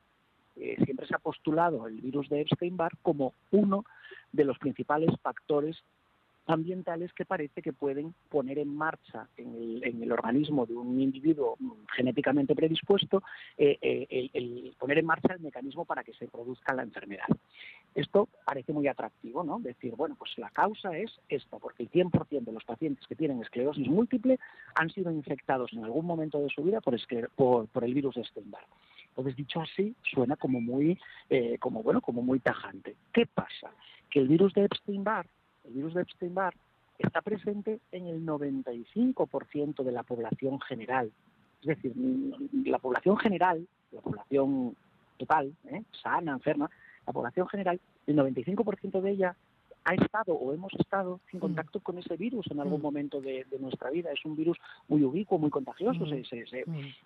eh, 0.59 0.75
siempre 0.83 1.07
se 1.07 1.15
ha 1.15 1.19
postulado 1.19 1.87
el 1.87 2.01
virus 2.01 2.29
de 2.29 2.41
Epstein-Barr 2.41 2.97
como 3.01 3.33
uno 3.51 3.85
de 4.31 4.43
los 4.43 4.57
principales 4.57 5.09
factores 5.21 5.83
ambientales 6.47 7.13
que 7.13 7.25
parece 7.25 7.61
que 7.61 7.73
pueden 7.73 8.15
poner 8.29 8.57
en 8.57 8.73
marcha 8.73 9.27
en 9.37 9.81
el, 9.83 10.11
organismo 10.11 10.65
de 10.65 10.75
un 10.75 10.99
individuo 10.99 11.57
genéticamente 11.93 12.55
predispuesto 12.55 13.21
eh, 13.57 13.77
eh, 13.81 14.29
el, 14.33 14.73
poner 14.79 14.99
en 14.99 15.05
marcha 15.05 15.33
el 15.33 15.41
mecanismo 15.41 15.85
para 15.85 16.03
que 16.03 16.13
se 16.13 16.27
produzca 16.27 16.73
la 16.73 16.83
enfermedad. 16.83 17.27
Esto 17.93 18.29
parece 18.45 18.73
muy 18.73 18.87
atractivo, 18.87 19.43
¿no? 19.43 19.59
Decir, 19.59 19.93
bueno, 19.95 20.15
pues 20.17 20.37
la 20.37 20.49
causa 20.49 20.97
es 20.97 21.11
esta, 21.29 21.59
porque 21.59 21.83
el 21.83 21.91
100% 21.91 22.45
de 22.45 22.51
los 22.51 22.63
pacientes 22.63 23.05
que 23.07 23.15
tienen 23.15 23.41
esclerosis 23.41 23.87
múltiple 23.87 24.39
han 24.75 24.89
sido 24.89 25.11
infectados 25.11 25.73
en 25.73 25.83
algún 25.83 26.05
momento 26.05 26.39
de 26.39 26.49
su 26.49 26.63
vida 26.63 26.79
por, 26.79 26.95
por, 27.67 27.83
el 27.83 27.93
virus 27.93 28.15
de 28.15 28.21
Epstein-Barr. 28.21 28.65
Entonces, 29.17 29.36
dicho 29.36 29.62
así, 29.62 29.95
suena 30.03 30.36
como 30.36 30.62
muy, 30.62 31.00
eh, 31.31 31.57
como 31.57 31.81
bueno, 31.81 32.01
como 32.01 32.21
muy 32.21 32.39
tajante. 32.39 32.95
¿Qué 33.12 33.25
pasa? 33.25 33.71
Que 34.12 34.19
el 34.19 34.27
virus 34.27 34.53
de 34.53 34.65
Epstein-Barr, 34.65 35.25
el 35.65 35.74
virus 35.74 35.95
de 35.95 36.03
Epstein-Barr, 36.03 36.53
está 37.00 37.24
presente 37.24 37.79
en 37.91 38.05
el 38.05 38.24
95% 38.24 39.83
de 39.83 39.91
la 39.91 40.03
población 40.03 40.62
general. 40.62 41.12
Es 41.62 41.67
decir, 41.67 41.93
la 42.63 42.77
población 42.77 43.17
general, 43.17 43.67
la 43.91 44.01
población 44.01 44.75
total, 45.17 45.51
¿eh? 45.65 45.81
sana, 46.03 46.33
enferma, 46.33 46.69
la 47.07 47.12
población 47.12 47.47
general, 47.47 47.81
el 48.05 48.15
95% 48.15 49.01
de 49.01 49.09
ella 49.09 49.36
ha 49.88 49.94
estado 49.94 50.34
o 50.34 50.53
hemos 50.53 50.74
estado 50.74 51.22
en 51.32 51.39
mm. 51.39 51.41
contacto 51.41 51.79
con 51.79 51.98
ese 51.98 52.17
virus 52.17 52.46
en 52.51 52.60
algún 52.60 52.79
mm. 52.79 52.84
momento 52.84 53.22
de, 53.22 53.46
nuestra 53.60 53.89
vida. 53.89 54.12
Es 54.12 54.24
un 54.25 54.36
virus 54.36 54.58
muy 54.89 55.03
ubicuo, 55.03 55.39
muy 55.39 55.50
contagioso, 55.50 56.06
mm. 56.06 56.13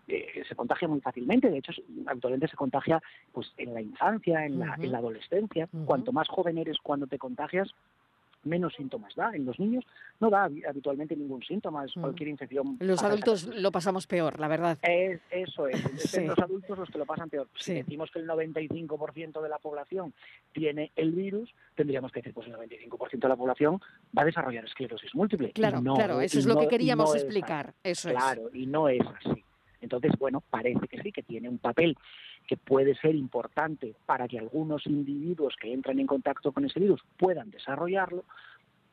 eh, 0.08 0.44
se, 0.48 0.56
contagia 0.56 0.88
muy 0.88 1.00
fácilmente. 1.00 1.50
De 1.50 1.60
hecho, 1.60 1.72
habitualmente 2.08 2.48
se 2.48 2.58
contagia 2.58 3.02
pues 3.32 3.54
en 3.58 3.74
la 3.74 3.82
infancia, 3.82 4.46
en 4.46 4.60
la, 4.60 4.76
en 4.76 4.92
la 4.92 4.98
adolescencia. 4.98 5.70
Cuanto 5.86 6.12
más 6.12 6.28
joven 6.28 6.58
eres 6.58 6.78
cuando 6.82 7.06
te 7.06 7.20
contagias, 7.20 7.70
menos 8.44 8.74
síntomas 8.76 9.16
da. 9.16 9.32
En 9.34 9.46
los 9.46 9.60
niños 9.60 9.86
no 10.20 10.30
da 10.30 10.50
habitualmente 10.68 11.16
ningún 11.16 11.44
síntoma, 11.44 11.86
es 11.86 11.96
mm. 11.96 12.02
cualquier 12.02 12.30
infección. 12.30 12.78
Los 12.80 13.04
adultos 13.04 13.48
lo 13.48 13.72
pasamos 13.72 14.08
peor, 14.08 14.40
la 14.40 14.48
verdad. 14.48 14.78
eso 14.82 15.68
es, 15.68 15.86
es 16.16 16.26
los 16.26 16.40
adultos 16.40 16.78
los 16.78 16.90
que 16.90 16.98
lo 16.98 17.06
pasan 17.06 17.30
peor. 17.30 17.48
Si 17.56 17.74
decimos 17.74 18.10
que 18.12 18.20
el 18.20 18.28
95% 18.28 19.42
de 19.42 19.50
la 19.50 19.60
población 19.60 20.14
tiene 20.52 20.92
el 20.96 21.12
virus, 21.12 21.54
tendríamos 21.76 22.12
que 22.12 22.20
decir, 22.20 22.34
pues 22.34 22.48
el 22.48 22.54
95% 22.54 23.20
de 23.20 23.30
la 23.30 23.36
población 23.36 23.80
va 24.18 24.24
a 24.24 24.26
desarrollar 24.26 24.66
esclerosis 24.66 25.14
múltiple. 25.16 25.52
Claro, 25.52 25.82
claro, 25.82 26.22
eso 26.22 26.40
es 26.40 26.46
lo 26.46 26.58
que 26.58 26.68
queríamos 26.68 27.16
explicar. 27.16 27.74
eso 27.84 28.10
claro, 28.10 28.50
y 28.54 28.66
no 28.66 28.90
es 28.90 29.02
así. 29.02 29.41
Entonces, 29.92 30.18
bueno, 30.20 30.42
parece 30.50 30.88
que 30.88 31.02
sí, 31.02 31.12
que 31.12 31.24
tiene 31.24 31.50
un 31.50 31.58
papel 31.58 31.98
que 32.48 32.56
puede 32.56 32.96
ser 32.96 33.16
importante 33.16 33.94
para 34.06 34.28
que 34.28 34.40
algunos 34.40 34.88
individuos 34.88 35.56
que 35.60 35.74
entran 35.74 36.00
en 36.00 36.08
contacto 36.08 36.52
con 36.54 36.66
ese 36.66 36.80
virus 36.80 37.02
puedan 37.18 37.52
desarrollarlo, 37.52 38.24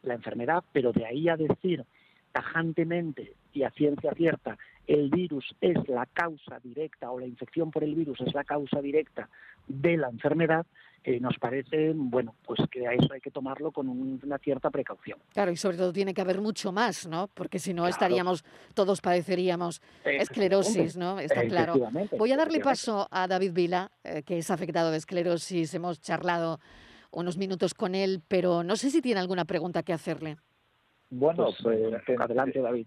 la 0.03 0.15
enfermedad, 0.15 0.65
pero 0.73 0.93
de 0.93 1.07
ahí 1.07 1.29
a 1.29 1.37
decir 1.37 1.85
tajantemente 2.33 3.35
y 3.53 3.63
a 3.63 3.71
ciencia 3.71 4.13
cierta 4.13 4.59
el 4.89 5.11
virus 5.11 5.55
es 5.61 5.77
la 5.87 6.07
causa 6.07 6.59
directa 6.61 7.11
o 7.11 7.21
la 7.21 7.27
infección 7.27 7.71
por 7.71 7.85
el 7.85 7.95
virus 7.95 8.21
es 8.23 8.35
la 8.35 8.43
causa 8.43 8.81
directa 8.81 9.29
de 9.69 9.99
la 9.99 10.09
enfermedad, 10.09 10.67
eh, 11.05 11.21
nos 11.21 11.39
parece, 11.39 11.93
bueno, 11.95 12.35
pues 12.45 12.59
que 12.71 12.89
a 12.89 12.95
eso 12.95 13.13
hay 13.13 13.21
que 13.21 13.31
tomarlo 13.31 13.71
con 13.71 13.89
una 13.89 14.39
cierta 14.39 14.71
precaución. 14.71 15.19
Claro, 15.35 15.51
y 15.51 15.57
sobre 15.57 15.77
todo 15.77 15.93
tiene 15.93 16.15
que 16.15 16.23
haber 16.23 16.41
mucho 16.41 16.73
más, 16.73 17.07
¿no? 17.07 17.29
Porque 17.29 17.59
si 17.59 17.75
no 17.75 17.87
estaríamos, 17.87 18.45
todos 18.75 19.01
padeceríamos 19.03 19.83
esclerosis, 20.05 20.97
¿no? 20.97 21.21
Está 21.21 21.47
claro. 21.47 21.75
Voy 22.17 22.33
a 22.33 22.37
darle 22.37 22.61
paso 22.61 23.07
a 23.11 23.29
David 23.29 23.53
Vila, 23.53 23.91
eh, 24.03 24.23
que 24.23 24.39
es 24.39 24.51
afectado 24.51 24.91
de 24.91 24.97
esclerosis. 24.97 25.73
Hemos 25.75 26.01
charlado 26.01 26.61
unos 27.11 27.37
minutos 27.37 27.75
con 27.75 27.95
él, 27.95 28.23
pero 28.27 28.63
no 28.65 28.77
sé 28.77 28.91
si 28.91 29.03
tiene 29.03 29.21
alguna 29.21 29.45
pregunta 29.45 29.83
que 29.83 29.93
hacerle. 29.93 30.39
Bueno, 31.11 31.51
pues, 31.63 31.79
pues 32.07 32.21
adelante, 32.21 32.61
David. 32.61 32.87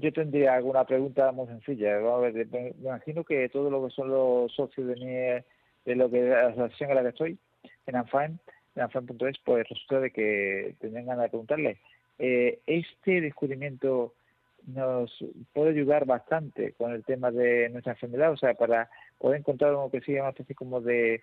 Yo 0.00 0.12
tendría 0.12 0.54
alguna 0.54 0.84
pregunta 0.84 1.32
muy 1.32 1.46
sencilla. 1.46 1.98
me 2.20 2.74
imagino 2.80 3.24
que 3.24 3.48
todo 3.48 3.70
lo 3.70 3.84
que 3.84 3.94
son 3.94 4.08
los 4.08 4.52
socios 4.54 4.86
de 4.86 4.94
mi 4.96 5.44
de 5.84 5.96
lo 5.96 6.10
que 6.10 6.22
la 6.22 6.48
asociación 6.48 6.90
en 6.90 6.96
la 6.96 7.02
que 7.02 7.08
estoy, 7.08 7.38
en 7.86 7.96
ANFAN, 7.96 8.38
en 8.74 8.82
ANFAN.es, 8.82 9.38
pues 9.44 9.68
resulta 9.68 10.00
de 10.00 10.10
que 10.10 10.74
tendrían 10.80 11.06
ganas 11.06 11.24
de 11.24 11.28
preguntarle, 11.30 11.78
eh, 12.18 12.58
este 12.66 13.22
descubrimiento 13.22 14.12
nos 14.66 15.24
puede 15.54 15.70
ayudar 15.70 16.04
bastante 16.04 16.72
con 16.72 16.92
el 16.92 17.04
tema 17.04 17.30
de 17.30 17.70
nuestra 17.70 17.92
enfermedad, 17.92 18.32
o 18.32 18.36
sea, 18.36 18.54
para 18.54 18.90
poder 19.18 19.40
encontrar 19.40 19.70
algo 19.70 19.90
que 19.90 20.02
sea 20.02 20.22
una 20.22 20.30
especie 20.30 20.54
como 20.54 20.80
de, 20.82 21.22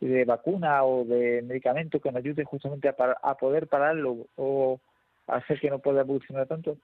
de 0.00 0.24
vacuna 0.24 0.84
o 0.84 1.04
de 1.04 1.42
medicamento 1.42 2.00
que 2.00 2.10
nos 2.10 2.20
ayude 2.20 2.44
justamente 2.44 2.88
a, 2.88 2.94
a 3.22 3.34
poder 3.36 3.66
pararlo 3.66 4.26
o 4.36 4.80
hacer 5.26 5.60
que 5.60 5.70
no 5.70 5.80
pueda 5.80 6.00
evolucionar 6.00 6.46
tanto. 6.46 6.78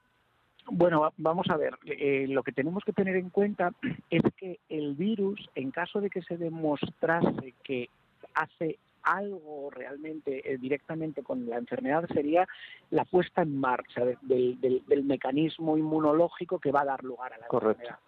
Bueno, 0.66 1.12
vamos 1.18 1.47
a 1.50 1.56
ver, 1.56 1.78
eh, 1.85 2.26
lo 2.28 2.42
que 2.42 2.52
tenemos 2.52 2.85
que 2.85 2.92
tener 2.92 3.16
en 3.16 3.30
cuenta 3.30 3.73
es 4.09 4.23
que 4.37 4.59
el 4.68 4.94
virus, 4.94 5.49
en 5.54 5.71
caso 5.71 6.00
de 6.00 6.09
que 6.09 6.23
se 6.23 6.38
demostrase 6.38 7.54
que 7.62 7.90
hace 8.35 8.78
algo 9.02 9.71
realmente 9.71 10.50
eh, 10.50 10.56
directamente 10.59 11.23
con 11.23 11.49
la 11.49 11.59
enfermedad 11.59 12.09
sería 12.12 12.49
la 12.90 13.04
puesta 13.04 13.42
en 13.42 13.59
marcha 13.59 14.02
del, 14.23 15.04
mecanismo 15.04 15.76
inmunológico 15.76 16.59
que 16.59 16.73
va 16.73 16.80
a 16.80 16.87
dar 16.87 17.04
lugar 17.04 17.35
a 17.35 17.38
la 17.38 17.47
enfermedad. 17.47 17.99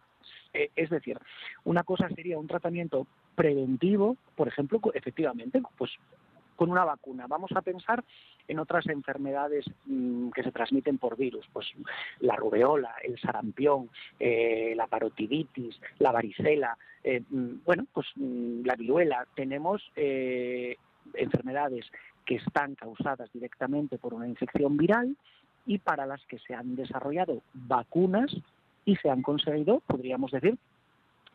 Eh, 0.52 0.70
es 0.74 0.90
decir, 0.90 1.18
una 1.64 1.84
cosa 1.84 2.08
sería 2.08 2.38
un 2.38 2.46
tratamiento 2.46 3.06
preventivo, 3.34 4.16
por 4.34 4.48
ejemplo, 4.48 4.80
efectivamente, 4.94 5.60
pues 5.76 5.90
con 6.56 6.70
una 6.70 6.84
vacuna. 6.84 7.26
Vamos 7.28 7.52
a 7.54 7.62
pensar 7.62 8.04
en 8.48 8.58
otras 8.58 8.86
enfermedades 8.88 9.64
mm, 9.84 10.30
que 10.30 10.42
se 10.42 10.52
transmiten 10.52 10.98
por 10.98 11.16
virus, 11.16 11.46
pues 11.52 11.66
la 12.20 12.36
rubeola, 12.36 12.94
el 13.04 13.18
sarampión, 13.20 13.90
eh, 14.18 14.74
la 14.76 14.86
parotiditis, 14.86 15.80
la 15.98 16.12
varicela, 16.12 16.76
eh, 17.04 17.22
mm, 17.28 17.64
bueno, 17.64 17.86
pues 17.92 18.06
mm, 18.16 18.64
la 18.64 18.74
viruela. 18.74 19.26
Tenemos 19.34 19.82
eh, 19.94 20.76
enfermedades 21.14 21.86
que 22.24 22.36
están 22.36 22.74
causadas 22.74 23.30
directamente 23.32 23.98
por 23.98 24.14
una 24.14 24.26
infección 24.26 24.76
viral 24.76 25.16
y 25.64 25.78
para 25.78 26.06
las 26.06 26.24
que 26.26 26.38
se 26.38 26.54
han 26.54 26.76
desarrollado 26.76 27.42
vacunas 27.54 28.34
y 28.84 28.96
se 28.96 29.10
han 29.10 29.22
conseguido, 29.22 29.80
podríamos 29.86 30.30
decir, 30.30 30.56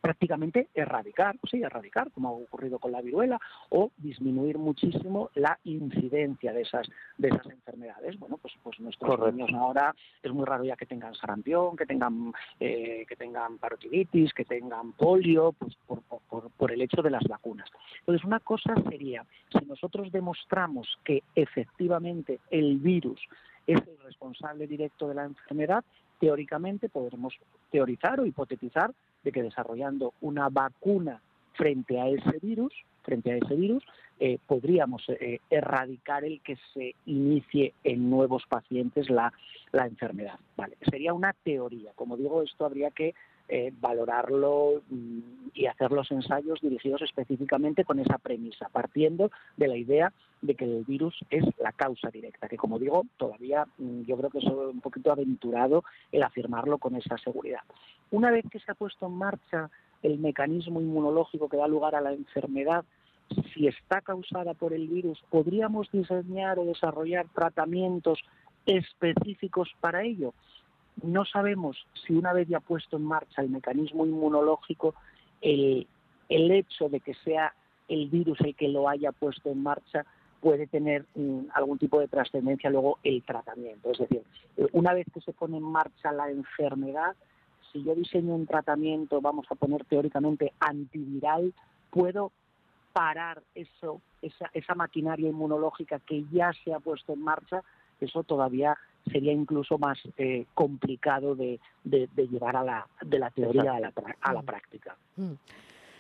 prácticamente 0.01 0.67
erradicar, 0.74 1.38
sí, 1.50 1.62
erradicar, 1.62 2.12
como 2.12 2.29
ha 2.29 2.31
ocurrido 2.31 2.79
con 2.79 2.91
la 2.91 3.01
viruela, 3.01 3.39
o 3.70 3.91
disminuir 3.98 4.58
muchísimo 4.58 5.29
la 5.36 5.60
incidencia 5.63 6.51
de 6.51 6.62
esas, 6.62 6.88
de 7.17 7.29
esas 7.29 7.46
enfermedades. 7.46 8.20
Bueno, 8.20 8.38
pues, 8.38 8.53
pues 8.63 8.79
nuestros 8.79 9.34
niños 9.34 9.51
ahora 9.53 9.96
es 10.22 10.31
muy 10.31 10.46
raro 10.46 10.63
ya 10.63 10.75
que 10.75 10.86
tengan 10.86 11.13
sarampión, 11.15 11.77
que 11.77 11.86
tengan, 11.86 12.34
eh, 12.60 13.05
que 13.08 13.15
tengan 13.15 13.60
parotiditis, 13.60 14.34
que 14.34 14.46
tengan 14.46 14.93
polio, 14.93 15.53
pues 15.53 15.75
por, 15.88 16.01
por, 16.01 16.50
por 16.50 16.72
el 16.72 16.81
hecho 16.81 17.01
de 17.01 17.12
las 17.12 17.24
vacunas. 17.24 17.70
Entonces, 18.00 18.25
una 18.25 18.39
cosa 18.39 18.74
sería, 18.89 19.24
si 19.51 19.65
nosotros 19.65 20.12
demostramos 20.12 20.98
que 21.03 21.24
efectivamente 21.36 22.39
el 22.50 22.79
virus 22.79 23.22
es 23.67 23.79
el 23.88 23.98
responsable 24.03 24.65
directo 24.67 25.08
de 25.08 25.15
la 25.15 25.25
enfermedad, 25.25 25.84
teóricamente 26.20 26.89
podremos 26.89 27.34
teorizar 27.72 28.20
o 28.20 28.25
hipotetizar 28.25 28.91
de 29.24 29.32
que 29.32 29.44
desarrollando 29.44 30.13
una 30.22 30.50
vacuna 30.50 31.22
frente 31.54 32.00
a 32.00 32.08
ese 32.08 32.40
virus, 32.42 32.74
frente 33.04 33.32
a 33.32 33.38
ese 33.38 33.56
virus, 33.56 33.84
eh, 34.20 34.38
podríamos 34.46 35.04
eh, 35.10 35.40
erradicar 35.50 36.24
el 36.24 36.42
que 36.42 36.58
se 36.74 36.96
inicie 37.06 37.74
en 37.84 38.10
nuevos 38.10 38.44
pacientes 38.48 39.10
la, 39.10 39.34
la 39.72 39.88
enfermedad. 39.88 40.40
Vale, 40.56 40.78
sería 40.90 41.13
una 41.13 41.34
teoría. 41.44 41.92
Como 41.96 42.18
digo, 42.18 42.44
esto 42.44 42.66
habría 42.66 42.92
que 42.92 43.16
eh, 43.53 43.74
valorarlo 43.81 44.81
mm, 44.89 45.20
y 45.53 45.65
hacer 45.65 45.91
los 45.91 46.10
ensayos 46.10 46.62
dirigidos 46.62 47.01
específicamente 47.01 47.84
con 47.84 48.00
esa 48.00 48.17
premisa, 48.17 48.70
partiendo 48.70 49.29
de 49.58 49.67
la 49.67 49.75
idea 49.75 50.13
de 50.41 50.55
que 50.55 50.63
el 50.63 50.86
virus 50.86 51.20
es 51.29 51.43
la 51.60 51.74
causa 51.74 52.10
directa, 52.10 52.48
que 52.48 52.55
como 52.55 52.79
digo, 52.79 53.05
todavía 53.17 53.65
mm, 53.77 54.03
yo 54.03 54.15
creo 54.15 54.29
que 54.29 54.38
es 54.38 54.46
un 54.46 54.79
poquito 54.79 55.12
aventurado 55.12 55.84
el 56.13 56.24
afirmarlo 56.24 56.77
con 56.77 56.96
esa 56.96 57.17
seguridad. 57.17 57.60
Una 58.10 58.31
vez 58.31 58.46
que 58.50 58.62
se 58.62 58.72
ha 58.72 58.75
puesto 58.75 59.08
en 59.08 59.15
marcha 59.15 59.70
el 60.01 60.17
mecanismo 60.17 60.79
inmunológico 60.79 61.50
que 61.50 61.58
da 61.58 61.67
lugar 61.67 61.93
a 61.96 62.00
la 62.00 62.13
enfermedad, 62.13 62.86
si 63.53 63.67
está 63.67 64.00
causada 64.00 64.53
por 64.53 64.72
el 64.72 64.88
virus, 64.88 65.22
¿podríamos 65.29 65.91
diseñar 65.91 66.58
o 66.58 66.63
desarrollar 66.63 67.27
tratamientos 67.36 68.20
específicos 68.65 69.70
para 69.81 70.03
ello? 70.03 70.34
No 71.03 71.25
sabemos 71.25 71.77
si 72.05 72.13
una 72.13 72.33
vez 72.33 72.48
ya 72.48 72.60
puesto 72.60 72.98
en 72.98 73.03
marcha 73.03 73.41
el 73.41 73.50
mecanismo 73.50 74.05
inmunológico, 74.05 74.93
el, 75.41 75.88
hecho 76.29 76.89
de 76.89 77.00
que 77.00 77.13
sea 77.15 77.53
el 77.88 78.10
virus 78.10 78.39
el 78.41 78.55
que 78.55 78.67
lo 78.67 78.88
haya 78.88 79.12
puesto 79.12 79.50
en 79.50 79.63
marcha 79.63 80.05
puede 80.39 80.67
tener 80.67 81.05
mm, 81.15 81.48
algún 81.53 81.77
tipo 81.77 82.00
de 82.00 82.07
trascendencia 82.07 82.69
luego 82.69 83.00
el 83.03 83.21
tratamiento. 83.24 83.91
Es 83.91 84.00
decir, 84.00 84.24
eh, 84.57 84.67
una 84.71 84.93
vez 84.93 85.07
que 85.13 85.21
se 85.21 85.33
pone 85.33 85.57
en 85.57 85.63
marcha 85.63 86.12
la 86.12 86.29
enfermedad, 86.29 87.15
si 87.71 87.83
yo 87.83 87.95
diseño 87.95 88.36
un 88.36 88.48
tratamiento, 88.48 89.21
vamos 89.21 89.45
a 89.50 89.55
poner 89.55 89.86
teóricamente 89.86 90.53
antiviral, 90.60 91.53
puedo 91.89 92.31
parar 92.93 93.41
eso, 93.55 94.01
esa, 94.21 94.50
esa 94.53 94.75
maquinaria 94.75 95.29
inmunológica 95.29 96.00
que 96.00 96.25
ya 96.31 96.51
se 96.63 96.74
ha 96.74 96.79
puesto 96.79 97.13
en 97.13 97.21
marcha, 97.21 97.62
eso 98.00 98.24
todavía 98.24 98.77
sería 99.12 99.31
incluso 99.31 99.77
más 99.77 100.00
eh, 100.17 100.46
complicado 100.53 101.36
de, 101.36 101.60
llevar 101.84 102.55
a 102.55 102.63
la, 102.63 102.88
de 103.01 103.20
la 103.20 103.29
teoría 103.31 103.74
a 103.74 103.79
la, 103.79 103.93
a 104.22 104.34
la 104.34 104.41
mm. 104.41 104.46
práctica. 104.46 104.96
Mm. 105.15 105.34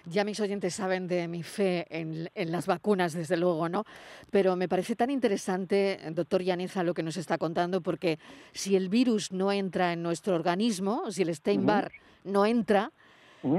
Ya 0.05 0.23
mis 0.23 0.39
oyentes 0.39 0.73
saben 0.73 1.07
de 1.07 1.27
mi 1.27 1.43
fe 1.43 1.85
en, 1.89 2.29
las 2.51 2.65
vacunas, 2.65 3.13
desde 3.13 3.37
luego, 3.37 3.69
¿no? 3.69 3.85
Pero 4.31 4.55
me 4.55 4.67
parece 4.67 4.95
tan 4.95 5.11
interesante, 5.11 5.99
doctor 6.11 6.41
Yaniza, 6.41 6.83
lo 6.83 6.93
que 6.93 7.03
nos 7.03 7.17
está 7.17 7.37
contando, 7.37 7.81
porque 7.81 8.17
si 8.51 8.75
el 8.75 8.89
virus 8.89 9.31
no 9.31 9.51
entra 9.51 9.93
en 9.93 10.01
nuestro 10.01 10.33
organismo, 10.33 11.11
si 11.11 11.21
el 11.21 11.35
Steinbar 11.35 11.91
no 12.23 12.45
entra, 12.47 12.91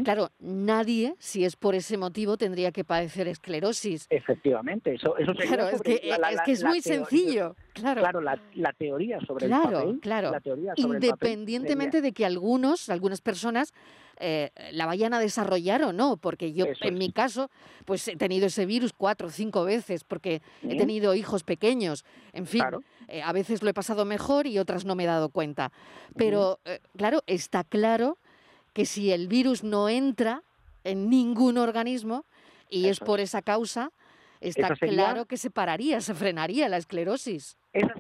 Claro, 0.05 0.31
nadie, 0.39 1.15
si 1.19 1.45
es 1.45 1.57
por 1.57 1.75
ese 1.75 1.97
motivo, 1.97 2.37
tendría 2.37 2.71
que 2.71 2.85
padecer 2.85 3.27
esclerosis. 3.27 4.07
Efectivamente, 4.11 4.95
eso, 4.95 5.17
eso 5.17 5.35
Claro, 5.35 5.69
es 5.69 5.83
que, 5.83 6.01
es, 6.03 6.41
que 6.45 6.53
es 6.53 6.65
muy 6.65 6.81
sencillo. 6.81 7.57
Claro, 7.73 8.01
claro 8.01 8.21
la, 8.21 8.73
teoría 8.73 9.19
sobre 9.21 9.47
el 9.47 9.51
papel. 9.51 10.01
Claro, 10.01 10.33
Independientemente 10.77 12.01
de 12.01 12.13
que 12.13 12.25
algunos, 12.25 12.89
algunas 12.91 13.21
personas 13.21 13.73
eh, 14.21 14.51
la 14.73 14.87
vayan 14.87 15.15
a 15.15 15.19
desarrollar 15.19 15.83
o 15.83 15.93
no, 15.93 16.17
porque 16.17 16.53
yo 16.53 16.67
en 16.81 16.95
mi 16.95 17.11
caso 17.11 17.51
pues 17.85 18.07
he 18.07 18.17
tenido 18.17 18.47
ese 18.47 18.67
virus 18.67 18.93
cuatro 18.93 19.29
o 19.29 19.31
cinco 19.31 19.65
veces 19.65 20.05
porque 20.05 20.43
he 20.63 20.77
tenido 20.77 21.15
hijos 21.15 21.43
pequeños, 21.43 22.05
en 22.33 22.47
fin, 22.47 22.63
eh, 23.09 23.23
a 23.23 23.33
veces 23.33 23.63
lo 23.63 23.71
he 23.71 23.75
pasado 23.75 24.05
mejor 24.05 24.47
y 24.47 24.59
otras 24.59 24.85
no 24.85 24.95
me 24.95 25.05
he 25.05 25.07
dado 25.07 25.31
cuenta. 25.31 25.73
Pero 26.17 26.61
eh, 26.65 26.79
claro, 26.97 27.23
está 27.27 27.65
claro 27.65 28.19
que 28.73 28.85
si 28.87 29.13
el 29.13 29.29
virus 29.29 29.63
no 29.65 29.89
entra 29.89 30.43
en 30.85 31.09
ningún 31.09 31.59
organismo 31.59 32.25
y 32.69 32.89
es 32.89 33.01
por 33.01 33.21
esa 33.21 33.43
causa, 33.43 33.93
está 34.41 34.75
claro 34.75 35.27
que 35.27 35.37
se 35.37 35.51
pararía, 35.51 36.01
se 36.01 36.15
frenaría 36.15 36.69
la 36.69 36.79
esclerosis. 36.79 37.59
Esa, 37.73 37.95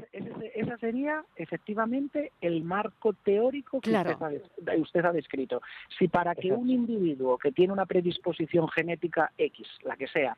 sería 0.78 1.24
efectivamente 1.36 2.32
el 2.40 2.64
marco 2.64 3.12
teórico 3.12 3.80
que 3.80 3.90
usted, 3.90 5.04
ha, 5.04 5.12
descrito. 5.12 5.62
Si 5.96 6.08
para 6.08 6.34
que 6.34 6.52
un 6.52 6.70
individuo 6.70 7.38
que 7.38 7.52
tiene 7.52 7.72
una 7.72 7.86
predisposición 7.86 8.68
genética 8.68 9.30
X, 9.38 9.68
la 9.84 9.96
que 9.96 10.08
sea, 10.08 10.36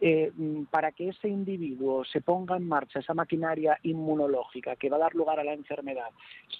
eh, 0.00 0.30
mm, 0.34 0.64
para 0.64 0.92
que 0.92 1.08
ese 1.08 1.28
individuo 1.28 2.04
se 2.04 2.20
ponga 2.20 2.56
en 2.56 2.68
marcha 2.68 3.00
esa 3.00 3.14
maquinaria 3.14 3.78
inmunológica 3.82 4.76
que 4.76 4.88
va 4.88 4.96
a 4.96 5.00
dar 5.00 5.14
lugar 5.14 5.40
a 5.40 5.44
la 5.44 5.52
enfermedad, 5.52 6.10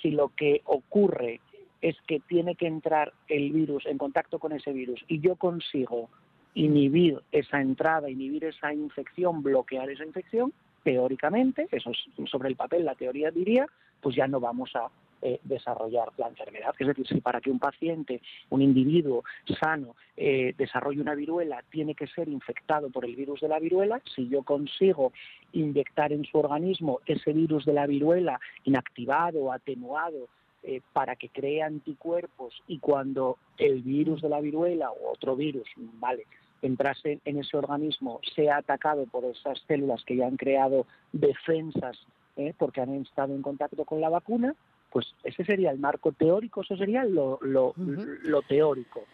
si 0.03 0.11
lo 0.11 0.29
que 0.29 0.61
ocurre 0.65 1.41
es 1.83 1.97
que 2.07 2.21
tiene 2.21 2.55
que 2.55 2.67
entrar 2.67 3.13
el 3.29 3.53
virus 3.53 3.87
en 3.87 3.99
contacto 3.99 4.39
con 4.39 4.53
ese 4.53 4.73
virus 4.73 5.03
y 5.09 5.21
yo 5.21 5.37
consigo 5.37 6.09
inhibir 6.55 7.21
esa 7.33 7.61
entrada, 7.61 8.11
inhibir 8.11 8.45
esa 8.45 8.73
infección, 8.75 9.43
bloquear 9.43 9.89
esa 9.91 10.05
infección, 10.05 10.53
teóricamente, 10.83 11.69
eso 11.71 11.91
es 11.91 12.31
sobre 12.31 12.49
el 12.49 12.57
papel 12.57 12.85
la 12.85 12.95
teoría 12.95 13.31
diría, 13.31 13.67
pues 14.01 14.17
ya 14.17 14.27
no 14.27 14.41
vamos 14.41 14.75
a 14.75 14.89
eh, 15.23 15.39
desarrollar 15.45 16.09
la 16.17 16.29
enfermedad. 16.29 16.75
Es 16.79 16.87
decir, 16.87 17.07
si 17.07 17.21
para 17.21 17.43
que 17.43 17.51
un 17.51 17.59
paciente, 17.59 18.23
un 18.49 18.63
individuo 18.63 19.23
sano, 19.61 19.95
eh, 20.17 20.55
desarrolle 20.57 21.03
una 21.03 21.15
viruela, 21.15 21.63
tiene 21.71 21.95
que 21.95 22.07
ser 22.07 22.29
infectado 22.29 22.89
por 22.89 23.05
el 23.05 23.15
virus 23.17 23.43
de 23.43 23.49
la 23.49 23.59
viruela, 23.59 24.01
si 24.15 24.29
yo 24.29 24.43
consigo 24.43 25.13
inyectar 25.53 26.13
en 26.13 26.25
su 26.25 26.39
organismo 26.39 27.01
ese 27.05 27.35
virus 27.35 27.67
de 27.67 27.75
la 27.75 27.87
viruela 27.87 28.41
inactivado, 28.65 29.53
atenuado, 29.53 30.29
eh, 30.63 30.81
para 30.93 31.17
que 31.17 31.29
cree 31.29 31.63
anticuerpos 31.63 32.55
y 32.67 32.79
cuando 32.79 33.39
el 33.59 33.83
virus 33.83 34.21
de 34.23 34.29
la 34.29 34.41
viruela 34.41 34.91
o 34.91 35.13
otro 35.13 35.35
virus, 35.37 35.69
vale, 35.77 36.27
entrase 36.63 37.21
en 37.25 37.39
ese 37.39 37.57
organismo, 37.57 38.21
sea 38.35 38.59
atacado 38.59 39.07
por 39.07 39.25
esas 39.25 39.59
células 39.67 40.05
que 40.05 40.17
ya 40.17 40.27
han 40.27 40.37
creado 40.37 40.87
defensas 41.13 41.99
eh, 42.37 42.55
porque 42.59 42.81
han 42.81 42.95
estado 42.97 43.35
en 43.35 43.43
contacto 43.43 43.85
con 43.85 44.01
la 44.01 44.09
vacuna, 44.09 44.55
pues 44.91 45.07
ese 45.25 45.45
sería 45.45 45.71
el 45.71 45.79
marco 45.79 46.13
teórico, 46.13 46.63
eso 46.63 46.77
sería 46.77 47.05
lo, 47.05 47.39
lo, 47.43 47.73
teórico. 48.49 49.05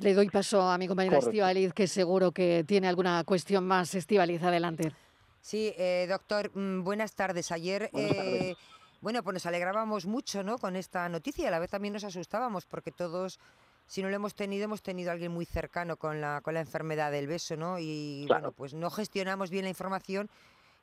Le 0.00 0.14
doy 0.14 0.28
paso 0.28 0.62
a 0.62 0.76
mi 0.78 0.86
compañera 0.86 1.18
Estivaliz, 1.18 1.72
que 1.72 1.86
seguro 1.86 2.32
que 2.32 2.64
tiene 2.66 2.88
alguna 2.88 3.24
cuestión 3.24 3.66
más. 3.66 3.94
Estivaliz, 3.94 4.42
adelante. 4.42 4.92
Sí, 5.40 5.72
eh, 5.76 6.06
doctor, 6.08 6.50
mm, 6.54 6.84
buenas 6.84 7.14
tardes. 7.14 7.50
Ayer 7.50 7.90
bueno, 9.02 9.22
pues 9.24 9.34
nos 9.34 9.46
alegrábamos 9.46 10.06
mucho 10.06 10.42
¿no? 10.44 10.58
con 10.58 10.76
esta 10.76 11.08
noticia 11.08 11.44
y 11.44 11.46
a 11.48 11.50
la 11.50 11.58
vez 11.58 11.70
también 11.70 11.92
nos 11.92 12.04
asustábamos 12.04 12.66
porque 12.66 12.92
todos, 12.92 13.40
si 13.86 14.00
no 14.00 14.08
lo 14.08 14.14
hemos 14.14 14.34
tenido, 14.34 14.64
hemos 14.64 14.80
tenido 14.80 15.10
a 15.10 15.12
alguien 15.12 15.32
muy 15.32 15.44
cercano 15.44 15.96
con 15.96 16.20
la, 16.20 16.40
con 16.40 16.54
la 16.54 16.60
enfermedad 16.60 17.10
del 17.10 17.26
beso, 17.26 17.56
¿no? 17.56 17.80
Y 17.80 18.26
bueno, 18.28 18.52
pues 18.52 18.74
no 18.74 18.90
gestionamos 18.90 19.50
bien 19.50 19.64
la 19.64 19.70
información 19.70 20.30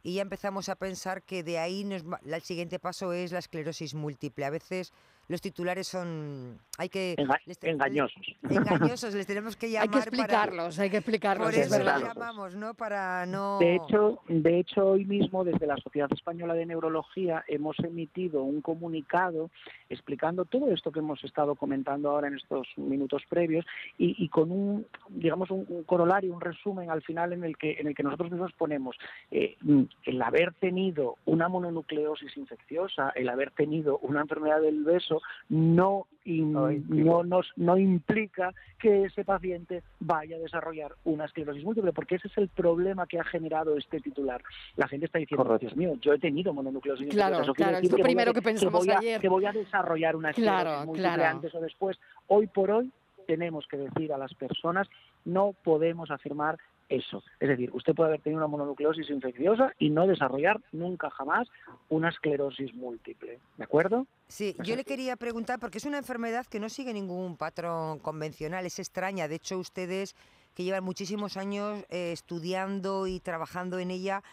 y 0.04 0.16
ya 0.16 0.22
empezamos 0.22 0.68
a 0.68 0.76
pensar 0.76 1.24
que 1.24 1.44
de 1.44 1.60
ahí 1.60 1.86
nos, 1.86 2.04
el 2.26 2.42
siguiente 2.42 2.78
paso 2.78 3.14
es 3.14 3.32
la 3.32 3.40
esclerosis 3.40 3.94
múltiple. 3.94 4.46
A 4.46 4.50
veces 4.50 4.92
los 5.30 5.42
titulares 5.42 5.88
son 5.88 6.60
hay 6.78 6.90
que 6.90 7.16
engañosos. 7.62 8.22
engañosos 8.50 9.14
les 9.14 9.28
tenemos 9.28 9.56
que 9.56 9.70
llamar 9.70 9.88
hay 9.88 9.90
que 9.90 10.00
explicarlos 10.00 10.80
hay 10.80 10.90
que 10.90 10.98
explicarlos 10.98 11.46
por 11.46 11.56
eso 11.56 11.80
los 11.80 12.02
llamamos 12.02 12.56
no 12.56 12.74
para 12.74 13.26
no 13.28 13.60
de 13.60 13.76
hecho 13.76 14.20
de 14.28 14.60
hecho 14.60 14.88
hoy 14.88 15.06
mismo 15.06 15.44
desde 15.44 15.68
la 15.68 15.78
Sociedad 15.78 16.10
Española 16.12 16.56
de 16.56 16.66
Neurología 16.66 17.46
hemos 17.48 17.78
emitido 17.80 18.42
un 18.42 18.62
comunicado 18.62 19.52
explicando 19.90 20.46
todo 20.46 20.72
esto 20.72 20.92
que 20.92 21.00
hemos 21.00 21.24
estado 21.24 21.56
comentando 21.56 22.10
ahora 22.10 22.28
en 22.28 22.36
estos 22.36 22.68
minutos 22.78 23.22
previos 23.30 23.66
y, 23.98 24.28
con 24.30 24.52
un 24.52 24.88
digamos 25.10 25.52
un, 25.52 25.84
corolario 25.84 26.34
un 26.34 26.42
resumen 26.42 26.90
al 26.90 27.04
final 27.04 27.34
en 27.34 27.44
el 27.44 27.56
que 27.56 27.74
en 27.80 27.88
el 27.88 27.94
que 27.94 28.04
nosotros 28.04 28.32
mismos 28.32 28.54
ponemos 28.54 28.98
eh, 29.30 29.58
el 30.06 30.22
haber 30.24 30.54
tenido 30.56 31.18
una 31.26 31.48
mononucleosis 31.48 32.36
infecciosa 32.36 33.12
el 33.12 33.30
haber 33.30 33.52
tenido 33.52 34.00
una 34.00 34.22
enfermedad 34.22 34.62
del 34.62 34.84
beso 34.84 35.19
no, 35.50 36.08
no, 36.26 37.42
no, 37.56 37.78
implica 37.78 38.54
que 38.80 39.06
ese 39.06 39.24
paciente 39.24 39.84
vaya 40.00 40.36
a 40.36 40.40
desarrollar 40.40 40.94
una 41.04 41.26
esclerosis 41.26 41.64
múltiple, 41.64 41.94
porque 41.94 42.16
ese 42.16 42.28
es 42.28 42.38
el 42.38 42.50
problema 42.50 43.08
que 43.08 43.20
ha 43.20 43.24
generado 43.24 43.78
este 43.78 44.00
titular. 44.00 44.42
La 44.76 44.88
gente 44.88 45.06
está 45.08 45.20
diciendo, 45.20 45.58
Dios 45.58 45.76
mío, 45.76 45.94
yo 46.02 46.14
he 46.14 46.20
tenido 46.20 46.54
mononucleosis 46.54 47.10
claro, 47.10 47.40
Claro, 47.54 47.78
es 47.78 47.92
lo 47.92 47.98
primero 47.98 48.34
que 48.34 48.42
pensamos 48.42 48.86
voy 48.86 48.96
ayer. 48.96 49.20
Que 49.20 49.30
voy 49.30 49.46
a 49.46 49.52
desarrollar 49.52 50.16
una 50.16 50.30
esclerosis 50.32 50.86
múltiple 50.86 51.26
antes 51.26 51.54
o 51.56 51.60
después. 51.60 51.98
Hoy 52.28 52.48
por 52.48 52.72
hoy 52.72 52.92
tenemos 53.26 53.68
que 53.68 53.78
decir 53.78 54.12
a 54.12 54.18
las 54.18 54.34
personas, 54.34 54.88
no 55.24 55.54
podemos 55.64 56.10
afirmar 56.10 56.58
eso. 56.90 57.24
Es 57.40 57.48
decir, 57.48 57.70
usted 57.74 57.94
puede 57.94 58.10
haber 58.10 58.22
tenido 58.22 58.40
una 58.40 58.48
mononucleosis 58.48 59.10
infecciosa 59.10 59.74
y 59.80 59.90
no 59.90 60.08
desarrollar 60.08 60.60
nunca 60.72 61.10
jamás 61.10 61.48
una 61.88 62.10
esclerosis 62.10 62.74
múltiple. 62.74 63.40
¿De 63.58 63.64
acuerdo? 63.64 64.08
Sí, 64.28 64.56
yo 64.64 64.76
le 64.76 64.84
quería 64.84 65.16
preguntar, 65.16 65.60
porque 65.60 65.78
es 65.78 65.86
una 65.86 66.00
enfermedad 66.00 66.46
que 66.48 66.60
no 66.60 66.70
sigue 66.70 66.94
ningún 66.94 67.38
patrón 67.38 68.00
convencional, 68.00 68.66
es 68.66 68.80
extraña. 68.80 69.28
De 69.28 69.36
hecho, 69.36 69.58
ustedes 69.58 70.16
que 70.56 70.64
llevan 70.64 70.84
muchísimos 70.84 71.38
años 71.38 71.86
eh, 71.90 72.12
estudiando 72.12 73.08
y 73.08 73.20
trabajando 73.20 73.80
en 73.80 73.92
ella, 73.92 74.24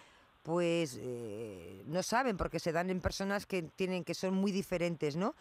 pues 0.42 0.98
eh, 1.00 1.82
no 1.86 2.02
saben, 2.02 2.36
porque 2.36 2.58
se 2.58 2.72
dan 2.72 2.90
en 2.90 3.00
personas 3.00 3.46
que 3.46 3.62
tienen 3.62 4.04
que 4.04 4.14
son 4.14 4.34
muy 4.34 4.50
diferentes, 4.50 5.16
¿no? 5.16 5.34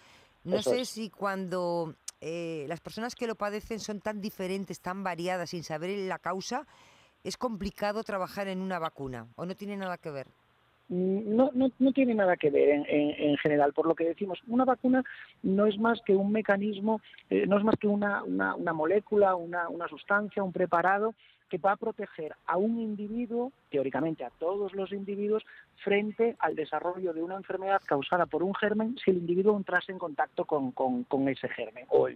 No 0.44 0.62
sé 0.62 0.86
si 0.86 1.10
cuando 1.10 1.96
eh, 2.22 2.66
las 2.68 2.80
personas 2.80 3.16
que 3.16 3.28
lo 3.28 3.36
padecen 3.36 3.80
son 3.80 4.00
tan 4.00 4.22
diferentes, 4.22 4.80
tan 4.80 5.04
variadas, 5.04 5.50
sin 5.50 5.64
saber 5.64 5.90
la 6.08 6.20
causa, 6.20 6.68
es 7.26 7.38
complicado 7.38 8.04
trabajar 8.04 8.48
en 8.48 8.62
una 8.62 8.78
vacuna 8.78 9.28
o 9.36 9.46
no 9.46 9.56
tiene 9.56 9.76
nada 9.76 9.98
que 9.98 10.12
ver. 10.12 10.28
Mm, 10.90 11.36
no, 11.36 11.50
no, 11.56 11.72
no 11.80 11.92
tiene 11.92 12.14
nada 12.14 12.38
que 12.38 12.52
ver 12.52 12.70
en, 12.70 12.86
en, 12.88 13.38
general. 13.38 13.74
Por 13.74 13.88
lo 13.88 13.96
que 13.96 14.06
decimos, 14.06 14.40
una 14.48 14.64
vacuna 14.64 15.04
no 15.42 15.66
es 15.66 15.80
más 15.80 16.00
que 16.06 16.16
un 16.16 16.32
mecanismo, 16.32 17.02
eh, 17.32 17.46
no 17.48 17.58
es 17.58 17.64
más 17.64 17.76
que 17.80 17.88
una, 17.88 18.24
una, 18.24 18.56
una 18.56 18.74
molécula, 18.74 19.36
una, 19.36 19.68
una 19.70 19.88
sustancia, 19.88 20.44
un 20.44 20.54
preparado 20.54 21.16
que 21.50 21.58
va 21.58 21.74
a 21.74 21.78
proteger 21.78 22.36
a 22.46 22.58
un 22.58 22.80
individuo, 22.80 23.52
teóricamente 23.72 24.24
a 24.24 24.30
todos 24.30 24.74
los 24.74 24.92
individuos, 24.92 25.44
frente 25.84 26.36
al 26.40 26.56
desarrollo 26.56 27.14
de 27.14 27.24
una 27.24 27.36
enfermedad 27.36 27.82
causada 27.86 28.26
por 28.26 28.44
un 28.44 28.54
germen 28.56 28.98
si 29.04 29.12
el 29.12 29.18
individuo 29.18 29.58
entrase 29.58 29.92
en 29.92 30.00
contacto 30.00 30.46
con, 30.46 31.28
ese 31.28 31.50
germen 31.50 31.86
o, 31.90 32.08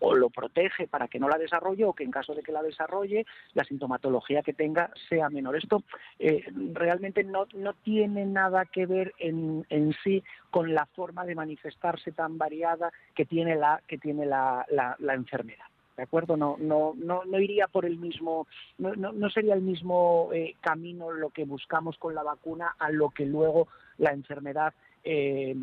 o, 0.00 0.14
lo 0.14 0.30
protege 0.30 0.86
para 0.86 1.08
que 1.08 1.18
no 1.18 1.28
la 1.28 1.38
desarrolle 1.38 1.84
o 1.84 1.92
que 1.92 2.04
en 2.04 2.10
caso 2.10 2.34
de 2.34 2.42
que 2.42 2.52
la 2.52 2.62
desarrolle 2.62 3.26
la 3.54 3.64
sintomatología 3.64 4.42
que 4.42 4.52
tenga 4.52 4.90
sea 5.08 5.28
menor. 5.30 5.56
Esto 5.56 5.82
eh, 6.18 6.44
realmente 6.72 7.24
no, 7.24 7.46
no 7.54 7.74
tiene 7.74 8.26
nada 8.26 8.64
que 8.66 8.86
ver 8.86 9.14
en, 9.18 9.66
en 9.70 9.94
sí 10.04 10.22
con 10.50 10.74
la 10.74 10.86
forma 10.86 11.24
de 11.24 11.34
manifestarse 11.34 12.12
tan 12.12 12.38
variada 12.38 12.92
que 13.14 13.24
tiene 13.24 13.56
la, 13.56 13.82
que 13.86 13.98
tiene 13.98 14.26
la, 14.26 14.66
la 14.68 15.14
enfermedad. 15.14 15.66
¿De 16.00 16.04
acuerdo? 16.04 16.34
No, 16.38 16.56
no, 16.58 16.94
no, 16.96 17.26
no 17.26 17.38
iría 17.38 17.66
por 17.68 17.84
el 17.84 17.98
mismo, 17.98 18.46
no, 18.78 18.94
no, 18.94 19.28
sería 19.28 19.52
el 19.52 19.60
mismo 19.60 20.30
eh, 20.32 20.56
camino 20.62 21.10
lo 21.10 21.28
que 21.28 21.44
buscamos 21.44 21.98
con 21.98 22.14
la 22.14 22.22
vacuna 22.22 22.74
a 22.78 22.90
lo 22.90 23.10
que 23.10 23.26
luego 23.26 23.68
la 23.98 24.12
enfermedad 24.12 24.72
eh, 25.04 25.54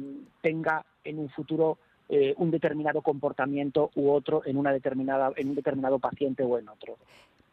tenga 0.43 0.85
en 1.03 1.17
un 1.17 1.29
futuro 1.29 1.79
eh, 2.07 2.35
un 2.37 2.51
determinado 2.51 3.01
comportamiento 3.01 3.89
u 3.95 4.11
otro 4.11 4.43
en 4.45 4.57
una 4.57 4.71
determinada, 4.71 5.33
en 5.35 5.49
un 5.49 5.55
determinado 5.55 5.97
paciente 5.97 6.43
o 6.43 6.59
en 6.59 6.69
otro. 6.69 6.97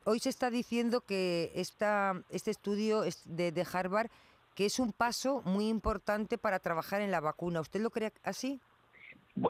Hoy 0.04 0.18
se 0.18 0.28
está 0.28 0.50
diciendo 0.50 1.00
que 1.00 1.52
esta, 1.54 2.22
este 2.28 2.50
estudio 2.50 3.04
de, 3.24 3.50
de 3.50 3.66
Harvard 3.72 4.10
que 4.54 4.66
es 4.66 4.78
un 4.78 4.92
paso 4.92 5.40
muy 5.46 5.68
importante 5.68 6.36
para 6.36 6.58
trabajar 6.58 7.00
en 7.00 7.10
la 7.10 7.20
vacuna. 7.20 7.62
¿Usted 7.62 7.80
lo 7.80 7.88
cree 7.88 8.12
así? 8.22 8.60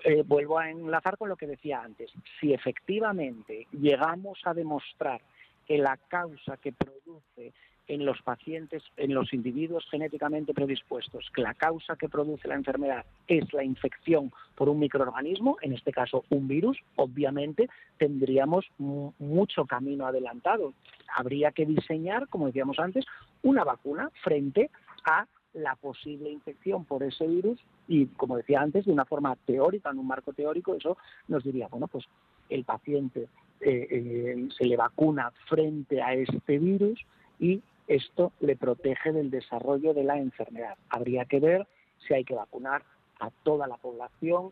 Eh, 0.05 0.23
vuelvo 0.27 0.59
a 0.59 0.71
enlazar 0.71 1.19
con 1.19 1.29
lo 1.29 1.37
que 1.37 1.47
decía 1.47 1.83
antes. 1.83 2.11
Si 2.41 2.55
efectivamente 2.55 3.67
llegamos 3.73 4.39
a 4.45 4.55
demostrar 4.55 5.21
que 5.67 5.79
la 5.79 5.97
causa 6.09 6.57
que 6.57 6.73
produce 6.73 7.53
en 7.87 8.07
los 8.07 8.23
pacientes, 8.23 8.83
en 8.97 9.13
los 9.13 9.35
individuos 9.35 9.87
genéticamente 9.91 10.55
predispuestos, 10.55 11.31
que 11.35 11.43
la 11.43 11.53
causa 11.53 11.97
que 11.97 12.09
produce 12.09 12.49
la 12.49 12.55
enfermedad 12.55 13.05
es 13.29 13.53
la 13.53 13.63
infección 13.63 14.33
por 14.55 14.71
un 14.71 14.79
microorganismo, 14.79 15.59
en 15.61 15.75
este 15.75 15.93
caso 15.93 16.25
un 16.31 16.49
virus, 16.49 16.79
obviamente 16.97 17.69
tendríamos 17.99 18.67
mucho 18.79 19.67
camino 19.67 20.07
adelantado. 20.07 20.73
Habría 21.15 21.53
que 21.53 21.67
diseñar, 21.67 22.29
como 22.29 22.47
decíamos 22.47 22.79
antes, 22.79 23.05
una 23.43 23.65
vacuna 23.65 24.11
frente 24.23 24.71
a 25.05 25.27
la 25.55 25.77
posible 25.77 26.31
infección 26.31 26.85
por 26.85 27.03
ese 27.03 27.27
virus 27.27 27.61
y, 27.89 28.07
como 28.07 28.37
decía 28.37 28.61
antes, 28.61 28.85
de 28.85 28.93
una 28.93 29.05
forma 29.05 29.37
teórica, 29.47 29.91
en 29.91 29.99
un 29.99 30.07
marco 30.07 30.33
teórico, 30.33 30.75
eso 30.75 30.97
nos 31.29 31.45
diría, 31.45 31.69
bueno, 31.69 31.89
pues 31.89 32.05
el 32.49 32.65
paciente 32.65 33.29
eh, 33.61 33.87
eh, 33.91 34.49
se 34.57 34.65
le 34.65 34.77
vacuna 34.77 35.33
frente 35.49 36.03
a 36.03 36.15
este 36.15 36.59
virus 36.59 37.01
y 37.39 37.63
esto 37.87 38.33
le 38.41 38.57
protege 38.57 39.13
del 39.13 39.31
desarrollo 39.31 39.95
de 39.95 40.05
la 40.05 40.19
enfermedad. 40.19 40.77
Habría 40.89 41.25
que 41.25 41.41
ver 41.41 41.67
si 42.07 42.15
hay 42.15 42.25
que 42.25 42.35
vacunar 42.35 42.83
a 43.21 43.31
toda 43.43 43.67
la 43.67 43.77
población, 43.77 44.51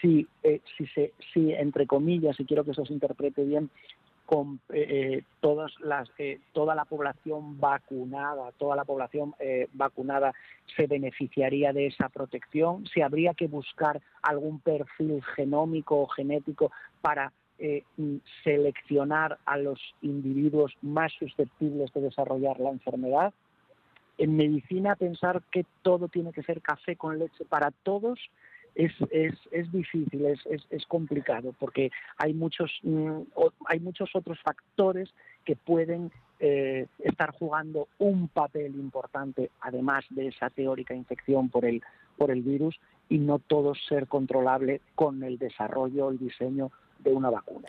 si, 0.00 0.26
eh, 0.42 0.60
si, 0.76 0.86
se, 0.88 1.12
si 1.32 1.52
entre 1.52 1.86
comillas, 1.86 2.38
y 2.38 2.44
quiero 2.44 2.64
que 2.64 2.72
eso 2.72 2.84
se 2.84 2.92
interprete 2.92 3.44
bien, 3.44 3.70
con 4.32 4.60
eh, 4.72 4.86
eh, 4.88 5.24
todas 5.40 5.70
las, 5.80 6.08
eh, 6.16 6.40
toda 6.54 6.74
la 6.74 6.86
población 6.86 7.60
vacunada, 7.60 8.50
toda 8.56 8.74
la 8.76 8.86
población 8.86 9.34
vacunada 9.74 10.32
se 10.74 10.86
beneficiaría 10.86 11.74
de 11.74 11.88
esa 11.88 12.08
protección, 12.08 12.86
si 12.86 13.02
habría 13.02 13.34
que 13.34 13.46
buscar 13.46 14.00
algún 14.22 14.58
perfil 14.60 15.22
genómico 15.36 16.00
o 16.00 16.06
genético 16.06 16.72
para 17.02 17.30
seleccionar 18.42 19.36
a 19.44 19.58
los 19.58 19.78
individuos 20.00 20.72
más 20.80 21.12
susceptibles 21.18 21.92
de 21.92 22.00
desarrollar 22.00 22.58
la 22.58 22.70
enfermedad. 22.70 23.34
En 24.16 24.36
medicina 24.36 24.96
pensar 24.96 25.42
que 25.50 25.66
todo 25.82 26.08
tiene 26.08 26.32
que 26.32 26.42
ser 26.42 26.62
café 26.62 26.96
con 26.96 27.18
leche 27.18 27.44
para 27.44 27.70
todos 27.70 28.18
es, 28.74 28.92
es, 29.10 29.34
es 29.50 29.70
difícil, 29.70 30.24
es, 30.26 30.40
es, 30.46 30.62
es, 30.70 30.86
complicado, 30.86 31.54
porque 31.58 31.90
hay 32.16 32.32
muchos, 32.32 32.70
mm, 32.82 33.22
hay 33.66 33.80
muchos 33.80 34.10
otros 34.14 34.40
factores 34.40 35.10
que 35.44 35.56
pueden 35.56 36.10
eh, 36.40 36.86
estar 37.00 37.32
jugando 37.32 37.88
un 37.98 38.28
papel 38.28 38.74
importante, 38.76 39.50
además 39.60 40.04
de 40.10 40.28
esa 40.28 40.50
teórica 40.50 40.94
infección 40.94 41.48
por 41.50 41.64
el, 41.64 41.82
por 42.16 42.30
el 42.30 42.42
virus, 42.42 42.78
y 43.08 43.18
no 43.18 43.38
todo 43.38 43.74
ser 43.74 44.06
controlable 44.08 44.80
con 44.94 45.22
el 45.22 45.38
desarrollo, 45.38 46.10
el 46.10 46.18
diseño 46.18 46.70
de 46.98 47.12
una 47.12 47.30
vacuna. 47.30 47.68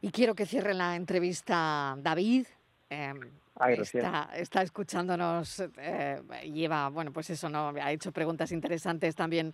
Y 0.00 0.10
quiero 0.10 0.34
que 0.34 0.46
cierre 0.46 0.74
la 0.74 0.94
entrevista 0.94 1.96
David. 2.00 2.46
Em, 2.88 3.20
está, 3.68 4.30
está, 4.34 4.62
escuchándonos, 4.62 5.64
eh, 5.78 6.22
lleva, 6.44 6.88
bueno, 6.90 7.12
pues 7.12 7.28
eso, 7.30 7.48
¿no? 7.48 7.72
Ha 7.82 7.92
hecho 7.92 8.12
preguntas 8.12 8.52
interesantes 8.52 9.16
también 9.16 9.52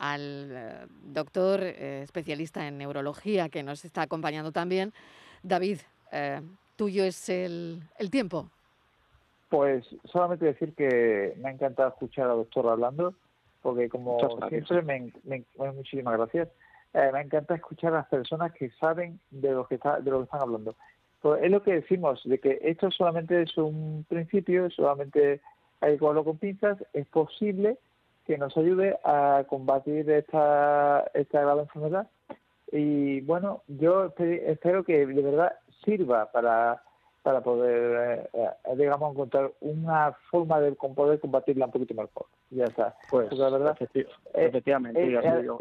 al 0.00 0.48
eh, 0.50 0.86
doctor 1.04 1.62
eh, 1.62 2.02
especialista 2.02 2.66
en 2.66 2.78
neurología 2.78 3.50
que 3.50 3.62
nos 3.62 3.84
está 3.84 4.02
acompañando 4.02 4.50
también. 4.50 4.92
David, 5.42 5.78
eh, 6.10 6.40
tuyo 6.76 7.04
es 7.04 7.28
el, 7.28 7.82
el, 7.98 8.10
tiempo. 8.10 8.48
Pues 9.50 9.84
solamente 10.04 10.46
decir 10.46 10.74
que 10.74 11.34
me 11.38 11.50
ha 11.50 11.52
encantado 11.52 11.90
escuchar 11.90 12.30
al 12.30 12.38
doctor 12.38 12.68
hablando, 12.68 13.14
porque 13.62 13.90
como 13.90 14.18
siempre, 14.48 14.82
me, 14.82 15.12
me, 15.24 15.44
muchísimas 15.72 16.16
gracias. 16.16 16.48
me 16.94 17.20
encanta 17.20 17.54
escuchar 17.54 17.92
a 17.92 17.98
las 17.98 18.06
personas 18.06 18.52
que 18.52 18.70
saben 18.80 19.20
de 19.30 19.50
lo 19.52 19.66
que, 19.66 19.74
está, 19.74 20.00
de 20.00 20.10
lo 20.10 20.18
que 20.18 20.24
están 20.24 20.42
hablando. 20.42 20.74
Pues 21.20 21.42
es 21.42 21.50
lo 21.50 21.62
que 21.62 21.74
decimos, 21.74 22.22
de 22.24 22.38
que 22.38 22.58
esto 22.62 22.90
solamente 22.90 23.42
es 23.42 23.54
un 23.58 24.06
principio, 24.08 24.70
solamente 24.70 25.42
hay 25.80 25.98
que 25.98 25.98
con 25.98 26.38
pinzas, 26.38 26.78
es 26.94 27.06
posible 27.08 27.76
que 28.30 28.38
nos 28.38 28.56
ayude 28.56 28.96
a 29.02 29.42
combatir 29.48 30.08
esta, 30.08 31.04
esta 31.14 31.40
grave 31.40 31.62
enfermedad. 31.62 32.06
Y 32.70 33.22
bueno, 33.22 33.62
yo 33.66 34.14
espero 34.18 34.84
que 34.84 35.04
de 35.04 35.20
verdad 35.20 35.54
sirva 35.84 36.30
para, 36.30 36.80
para 37.24 37.40
poder, 37.40 38.28
eh, 38.32 38.50
eh, 38.66 38.76
digamos, 38.76 39.10
encontrar 39.10 39.50
una 39.60 40.12
forma 40.30 40.60
de 40.60 40.70
poder 40.70 41.18
combatirla 41.18 41.66
un 41.66 41.72
poquito 41.72 41.94
mejor. 41.94 42.26
Ya 42.50 42.66
está. 42.66 42.94
Pues, 43.10 43.32
la 43.32 43.50
verdad, 43.50 43.76
eh, 43.94 44.06
efectivamente. 44.34 45.04
y 45.04 45.16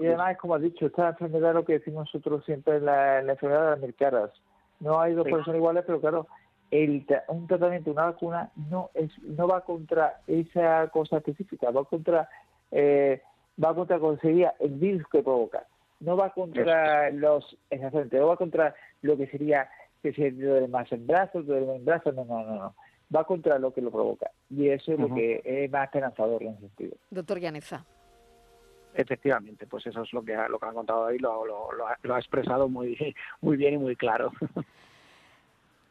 además, 0.06 0.38
como 0.38 0.54
has 0.54 0.62
dicho, 0.62 0.86
esta 0.86 1.10
enfermedad, 1.10 1.56
lo 1.56 1.66
que 1.66 1.80
decimos 1.80 2.06
nosotros 2.06 2.46
siempre, 2.46 2.78
es 2.78 2.84
la, 2.84 3.24
la 3.24 3.32
enfermedad 3.32 3.64
de 3.64 3.70
las 3.72 3.80
mil 3.80 3.96
caras. 3.96 4.30
No 4.80 5.02
hay 5.02 5.16
dos 5.16 5.26
personas 5.26 5.58
iguales, 5.58 5.86
pero 5.88 6.00
claro, 6.00 6.28
el, 6.70 7.04
un 7.30 7.48
tratamiento, 7.48 7.90
una 7.90 8.06
vacuna, 8.06 8.52
no 8.70 8.92
es 8.94 9.10
no 9.24 9.48
va 9.48 9.62
contra 9.62 10.22
esa 10.28 10.88
cosa 10.90 11.18
específica, 11.18 11.72
va 11.72 11.84
contra 11.86 12.30
eh, 12.72 13.22
va 13.64 13.74
contra 13.74 14.00
conseguir 14.00 14.48
el 14.60 14.72
virus 14.72 15.08
que 15.12 15.22
provoca. 15.22 15.66
No 16.00 16.16
va 16.16 16.32
contra 16.32 17.12
los, 17.12 17.58
exactamente, 17.70 18.18
no 18.18 18.28
va 18.28 18.38
contra 18.38 18.74
lo 19.02 19.18
que 19.18 19.28
sería 19.28 19.70
que 20.02 20.14
se 20.14 20.32
duele 20.32 20.68
más 20.68 20.90
en 20.92 21.06
brazos, 21.06 21.46
duele 21.46 21.76
en 21.76 21.84
brazos, 21.84 22.16
no, 22.16 22.24
no, 22.24 22.44
no, 22.44 22.56
no. 22.56 22.76
Va 23.14 23.26
contra 23.26 23.60
lo 23.60 23.74
que 23.74 23.82
lo 23.82 23.92
provoca. 23.92 24.32
Y 24.50 24.70
eso 24.70 24.94
es 24.94 25.00
lo 25.00 25.14
que 25.14 25.42
es 25.44 25.70
más 25.72 25.86
esperanzador 25.86 26.44
en 26.44 26.50
ese 26.50 26.60
sentido. 26.62 26.96
Doctor 27.10 27.40
Yaneza. 27.40 27.86
Efectivamente, 28.94 29.68
pues 29.68 29.86
eso 29.88 30.04
es 30.04 30.14
lo 30.14 30.24
que 30.24 30.36
ha, 30.36 30.48
lo 30.48 30.60
que 30.60 30.66
ha 30.68 30.72
contado 30.72 31.08
ahí, 31.08 31.18
lo, 31.18 31.46
lo, 31.46 31.72
lo, 31.72 31.88
ha, 31.88 31.98
lo 32.02 32.16
ha 32.16 32.20
expresado 32.20 32.70
muy, 32.70 33.16
muy 33.42 33.58
bien 33.58 33.76
y 33.76 33.78
muy 33.78 33.96
claro. 33.96 34.32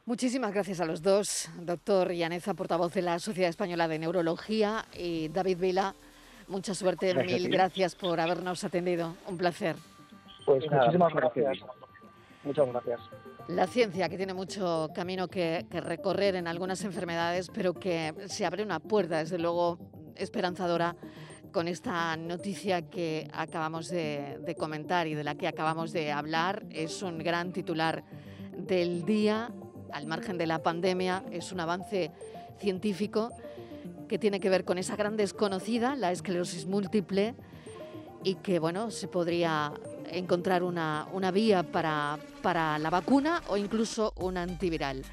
Muchísimas 0.09 0.55
gracias 0.55 0.81
a 0.81 0.87
los 0.87 1.03
dos, 1.03 1.51
doctor 1.61 2.11
Yaneza, 2.11 2.55
portavoz 2.55 2.95
de 2.95 3.03
la 3.03 3.19
Sociedad 3.19 3.51
Española 3.51 3.89
de 3.89 3.99
Neurología, 3.99 4.87
y 4.97 5.29
David 5.29 5.59
Vila, 5.59 5.95
Mucha 6.49 6.75
suerte, 6.75 7.15
mil 7.15 7.49
gracias 7.51 7.95
por 7.95 8.19
habernos 8.19 8.65
atendido. 8.65 9.15
Un 9.27 9.37
placer. 9.37 9.77
Pues 10.47 10.65
muchísimas 10.71 11.13
gracias. 11.13 11.59
Muchas 12.43 12.69
gracias. 12.69 13.01
La 13.49 13.67
ciencia 13.67 14.09
que 14.09 14.17
tiene 14.17 14.33
mucho 14.33 14.89
camino 14.95 15.29
que, 15.29 15.67
recorrer 15.71 16.37
en 16.37 16.49
algunas 16.49 16.83
enfermedades, 16.85 17.51
pero 17.53 17.75
que 17.75 18.15
se 18.27 18.47
abre 18.47 18.63
una 18.63 18.81
puerta, 18.81 19.19
desde 19.19 19.39
luego, 19.39 19.79
esperanzadora 20.17 20.97
con 21.53 21.69
esta 21.69 22.17
noticia 22.17 22.89
que 22.89 23.29
acabamos 23.33 23.89
de, 23.89 24.39
de, 24.41 24.55
comentar 24.55 25.07
y 25.07 25.15
de 25.15 25.25
la 25.25 25.35
que 25.35 25.49
acabamos 25.49 25.93
de 25.93 26.13
hablar. 26.13 26.65
Es 26.71 27.03
un 27.03 27.19
gran 27.19 27.53
titular 27.53 28.05
del 28.57 29.05
día, 29.05 29.51
al 29.93 30.07
margen 30.07 30.39
de 30.39 30.47
la 30.47 30.63
pandemia, 30.63 31.25
es 31.31 31.53
un 31.53 31.61
avance 31.61 32.11
científico 32.59 33.33
que 34.09 34.19
tiene 34.19 34.41
que 34.41 34.51
ver 34.51 34.65
con 34.65 34.79
esa 34.79 34.97
gran 34.97 35.17
desconocida, 35.17 35.95
la 35.95 36.11
esclerosis 36.11 36.67
múltiple, 36.67 37.35
y 38.25 38.35
que 38.37 38.59
bueno, 38.59 38.91
se 38.91 39.07
podría 39.07 39.73
encontrar 40.11 40.63
una, 40.63 41.07
una 41.13 41.31
vía 41.31 41.63
para, 41.63 42.19
para 42.43 42.79
la 42.79 42.91
vacuna 42.91 43.43
o 43.49 43.57
incluso 43.57 44.13
un 44.17 44.37
antiviral. 44.37 45.05